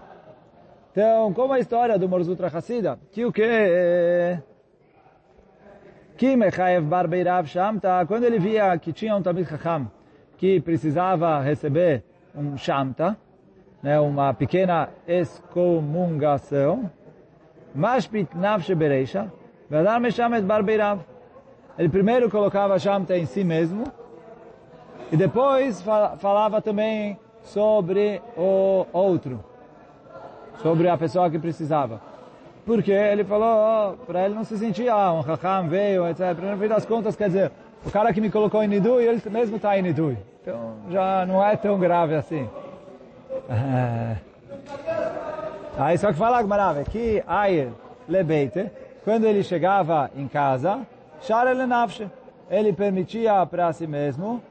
Então, 0.92 1.32
como 1.32 1.54
é 1.54 1.56
a 1.56 1.60
história 1.60 1.98
do 1.98 2.08
Morzutra 2.08 2.46
Hassida? 2.46 2.98
Que 3.10 3.24
o 3.24 3.32
que... 3.32 4.38
Que 6.16 6.36
Mechaev 6.36 6.86
Barbeirav 6.86 7.48
Shamta, 7.48 8.04
quando 8.06 8.24
ele 8.24 8.38
via 8.38 8.78
que 8.78 8.92
tinha 8.92 9.16
um 9.16 9.22
Tamid 9.22 9.48
Chacham 9.48 9.90
que 10.36 10.60
precisava 10.60 11.40
receber 11.40 12.04
um 12.34 12.56
Shamta, 12.56 13.16
né, 13.82 13.98
uma 13.98 14.32
pequena 14.32 14.90
excomungação, 15.08 16.90
Mashpit 17.74 18.36
Nafshe 18.36 18.74
Bereisha, 18.74 19.32
Vadar 19.70 20.00
Mesham 20.00 20.42
Barbeirav. 20.42 21.00
Ele 21.78 21.88
primeiro 21.88 22.30
colocava 22.30 22.78
Shamta 22.78 23.16
em 23.16 23.24
si 23.24 23.42
mesmo, 23.42 23.84
e 25.10 25.16
depois 25.16 25.82
falava 25.82 26.60
também 26.60 27.18
sobre 27.42 28.20
o 28.36 28.86
outro, 28.92 29.42
sobre 30.62 30.88
a 30.88 30.96
pessoa 30.96 31.30
que 31.30 31.38
precisava. 31.38 32.00
Porque 32.64 32.92
ele 32.92 33.24
falou, 33.24 33.92
oh, 33.92 34.06
para 34.06 34.24
ele 34.24 34.34
não 34.34 34.44
se 34.44 34.56
sentia, 34.56 34.94
ah, 34.94 35.12
um 35.12 35.20
Hakam 35.20 35.68
veio, 35.68 36.06
etc. 36.08 36.38
No 36.38 36.56
fim 36.56 36.68
das 36.68 36.86
contas, 36.86 37.16
quer 37.16 37.26
dizer, 37.26 37.52
o 37.84 37.90
cara 37.90 38.12
que 38.12 38.20
me 38.20 38.30
colocou 38.30 38.62
em 38.62 38.68
Nidui, 38.68 39.04
ele 39.04 39.20
mesmo 39.30 39.56
está 39.56 39.76
em 39.76 39.82
Nidui. 39.82 40.16
Então 40.40 40.76
já 40.90 41.26
não 41.26 41.44
é 41.44 41.56
tão 41.56 41.78
grave 41.78 42.14
assim. 42.14 42.48
Aí 45.76 45.96
só 45.96 46.08
que 46.08 46.18
fala 46.18 46.38
Agmarave, 46.38 46.84
que 46.84 47.22
Ayer 47.26 47.70
Lebeite, 48.08 48.70
quando 49.04 49.24
ele 49.24 49.42
chegava 49.42 50.10
em 50.14 50.28
casa, 50.28 50.86
Share 51.22 51.54
Nafshe, 51.66 52.08
ele 52.50 52.72
permitia 52.72 53.44
para 53.46 53.72
si 53.72 53.86
mesmo, 53.86 54.42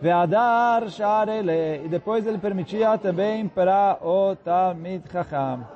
Ve'adar 0.00 0.88
Share 0.90 1.42
Le, 1.42 1.86
e 1.86 1.88
depois 1.88 2.26
ele 2.26 2.38
permitia 2.38 2.98
também 2.98 3.48
para 3.48 3.98
o 4.02 4.36
Talmid 4.36 5.02
Chacham. 5.10 5.66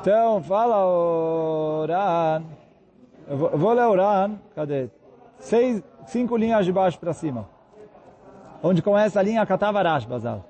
Então, 0.00 0.42
fala 0.42 0.84
o 0.84 1.86
Ran. 1.86 2.44
Eu 3.26 3.36
vou, 3.58 3.72
ler 3.72 3.86
o 3.86 3.94
Ran, 3.96 4.36
cadê? 4.54 4.90
Seis, 5.38 5.82
cinco 6.06 6.36
linhas 6.36 6.66
de 6.66 6.72
baixo 6.72 6.98
para 6.98 7.14
cima. 7.14 7.48
Onde 8.66 8.80
começa 8.80 9.20
a 9.20 9.22
linha 9.22 9.44
Katavarash, 9.44 10.06
Bazal. 10.06 10.42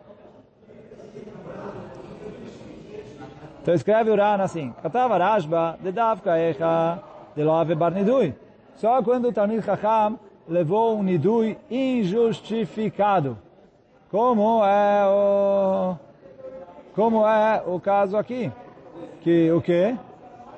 Então 3.60 3.74
escreve 3.74 4.08
o 4.08 4.14
Ran 4.14 4.40
assim. 4.40 4.72
Katavarashba, 4.80 5.76
de 5.80 5.90
Davka 5.90 6.38
Echa, 6.38 7.00
de 7.34 7.42
Loave 7.42 7.74
Bar 7.74 7.90
Nidui. 7.90 8.32
Só 8.76 9.02
quando 9.02 9.28
o 9.28 9.32
Talmid 9.32 9.64
Chacham 9.64 10.16
levou 10.48 10.96
um 10.96 11.02
Nidui 11.02 11.58
injustificado. 11.68 13.36
Como 14.12 14.64
é 14.64 15.06
o, 15.08 15.96
como 16.94 17.26
é 17.26 17.64
o 17.66 17.80
caso 17.80 18.16
aqui 18.16 18.52
que 19.22 19.50
o 19.50 19.60
quê? 19.60 19.96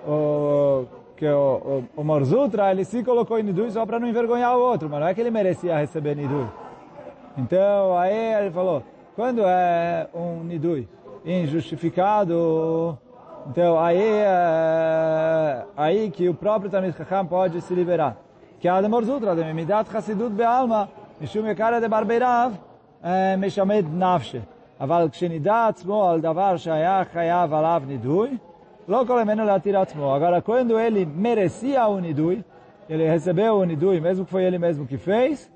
O, 0.07 0.85
que 1.17 1.27
o, 1.27 1.85
o, 1.97 2.01
o 2.01 2.05
Morzutra, 2.05 2.71
ele 2.71 2.85
se 2.85 3.03
colocou 3.03 3.39
em 3.39 3.45
Nidui 3.45 3.71
só 3.71 3.87
para 3.87 3.99
não 3.99 4.07
envergonhar 4.07 4.55
o 4.59 4.61
outro, 4.61 4.91
mas 4.91 5.01
não 5.01 5.07
é 5.07 5.15
que 5.15 5.21
ele 5.23 5.31
merecia 5.31 5.79
receber 5.79 6.15
Nidui. 6.15 6.66
Então, 7.38 7.98
aí 7.98 8.34
ele 8.36 8.52
falou, 8.52 8.84
quando 9.16 9.42
é 9.46 10.08
um 10.14 10.44
Nidui 10.44 10.88
injustificado, 11.26 12.98
então 13.50 13.80
aí 13.80 14.02
é 14.02 15.66
aí 15.78 16.12
que 16.12 16.28
o 16.28 16.34
próprio 16.34 16.70
Talmid 16.70 16.96
Chacham 16.98 17.26
pode 17.26 17.62
se 17.62 17.74
liberar. 17.74 18.18
Que 18.60 18.68
a 18.68 18.82
de 18.82 18.88
Morzutra, 18.88 19.36
de 19.36 19.54
Midat 19.54 19.90
Chassidut 19.92 20.34
Be'alma, 20.34 20.88
משום 21.22 21.46
יקרא 21.48 21.80
דברבריו, 21.80 22.52
משמד 23.38 23.86
נפשה. 23.94 24.40
אבל 24.80 25.08
כשנידע 25.12 25.68
עצמו 25.68 26.10
על 26.10 26.22
דבר 26.22 26.58
שהיה 26.58 27.04
חייב 27.14 27.54
עליו 27.54 27.84
נידוי, 27.88 28.38
Local 28.88 29.20
é 29.20 29.52
atiratzmo. 29.52 30.12
Agora, 30.12 30.42
quando 30.42 30.80
ele 30.80 31.06
merecia 31.06 31.88
o 31.88 32.00
nidui, 32.00 32.44
ele 32.90 33.08
recebeu 33.08 33.56
o 33.56 33.64
nidui, 33.64 34.02
mesmo 34.02 34.26
que 34.26 34.32
foi 34.32 34.44
ele 34.44 34.58
mesmo 34.58 34.86
que 34.88 34.98
fez, 34.98 35.50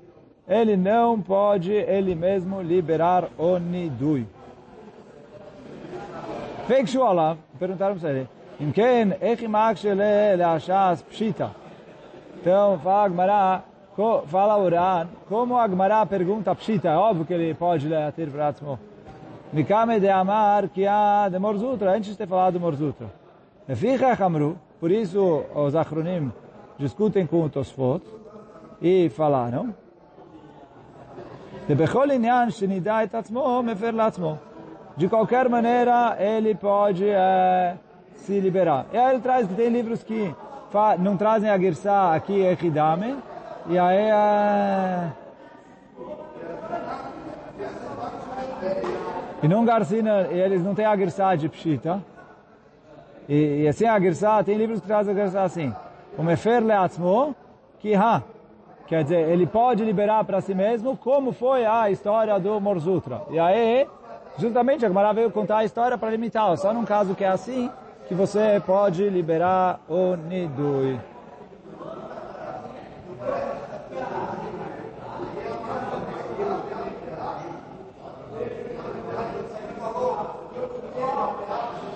ele 0.50 0.76
não 0.76 1.20
pode 1.20 1.72
ele 1.72 2.14
mesmo 2.14 2.62
liberar 2.62 3.28
o 3.38 3.58
nidui. 3.58 4.26
Feikshu 6.66 7.02
alav, 7.02 7.36
perguntaram 7.58 7.96
para 7.96 8.10
ele, 8.10 8.26
אם 8.60 8.72
כן, 8.72 9.08
איך 9.20 9.42
ימאג 9.42 9.76
שלה 9.76 10.36
להשעס 10.36 11.02
pshita. 11.10 11.46
Então, 12.40 12.78
fala 12.78 13.04
Agmará, 13.06 13.62
fala 14.26 14.56
Uran, 14.58 15.08
como 15.28 15.56
Agmará 15.56 16.06
pergunta 16.06 16.54
pshita, 16.54 16.88
é 16.88 16.96
óbvio 16.96 17.24
que 17.24 17.34
ele 17.34 17.54
pode 17.54 17.88
ter 18.14 18.30
para 18.30 18.48
Atzmo. 18.48 18.78
Mikame 19.52 19.98
de 19.98 20.08
Amar, 20.08 20.68
que 20.68 20.86
há 20.86 21.28
de 21.28 21.38
Morzutra, 21.38 21.92
antes 21.92 22.10
de 22.10 22.16
ter 22.16 22.26
falado 22.28 22.54
do 22.54 22.60
Morzutra. 22.60 23.08
Por 24.78 24.90
isso 24.90 25.44
os 25.54 25.74
Achronim 25.74 26.32
discutem 26.78 27.26
com 27.26 27.42
o 27.42 27.48
Tosfot 27.48 28.02
e 28.80 29.08
falaram 29.08 29.74
de 34.97 35.07
qualquer 35.07 35.47
maneira, 35.49 36.17
ele 36.19 36.53
pode 36.53 37.07
é, 37.07 37.75
se 38.15 38.39
liberar. 38.39 38.85
E 38.91 38.97
aí 38.97 39.13
ele 39.13 39.21
traz 39.21 39.47
que 39.47 39.53
tem 39.53 39.69
livros 39.69 40.03
que 40.03 40.33
não 40.99 41.17
trazem 41.17 41.49
a 41.49 41.57
Girsá 41.57 42.13
aqui, 42.13 42.45
é 42.45 42.53
Hidame, 42.53 43.17
e 43.67 43.77
aí 43.77 43.97
é... 43.97 45.11
E 49.43 49.47
não 49.47 49.65
Garcina, 49.65 50.27
eles 50.29 50.63
não 50.63 50.75
têm 50.75 50.85
a 50.85 50.95
Girsá 50.95 51.35
de 51.35 51.49
Pshita, 51.49 52.03
e, 53.27 53.63
e 53.63 53.67
assim 53.67 53.85
a 53.85 53.99
Girsá, 53.99 54.43
tem 54.43 54.57
livros 54.57 54.81
que 54.81 54.87
trazem 54.87 55.13
a 55.13 55.17
Girsá 55.17 55.43
assim. 55.43 55.73
O 56.17 56.23
Mefer 56.23 56.63
Leatzmo, 56.63 57.35
que 57.79 57.95
ha. 57.95 58.21
Quer 58.91 59.03
dizer, 59.03 59.29
ele 59.29 59.47
pode 59.47 59.85
liberar 59.85 60.21
para 60.25 60.41
si 60.41 60.53
mesmo, 60.53 60.97
como 60.97 61.31
foi 61.31 61.65
a 61.65 61.89
história 61.89 62.37
do 62.37 62.59
Morzutra. 62.59 63.21
E 63.29 63.39
aí, 63.39 63.87
justamente, 64.37 64.83
a 64.83 64.89
Gemara 64.89 65.13
veio 65.13 65.31
contar 65.31 65.59
a 65.59 65.63
história 65.63 65.97
para 65.97 66.09
limitar. 66.09 66.57
Só 66.57 66.73
num 66.73 66.83
caso 66.83 67.15
que 67.15 67.23
é 67.23 67.29
assim, 67.29 67.71
que 68.09 68.13
você 68.13 68.61
pode 68.65 69.09
liberar 69.09 69.79
o 69.87 70.17
Nidui. 70.17 70.99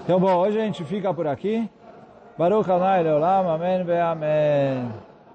Então, 0.05 0.17
bom, 0.17 0.33
hoje 0.33 0.61
a 0.61 0.63
gente 0.63 0.85
fica 0.85 1.13
por 1.13 1.27
aqui. 1.27 1.69
Baruch 2.37 2.71
Hanai 2.71 3.03
Leolam, 3.03 3.49
Amém 3.49 3.83
ve 3.83 3.99
Amém. 3.99 5.04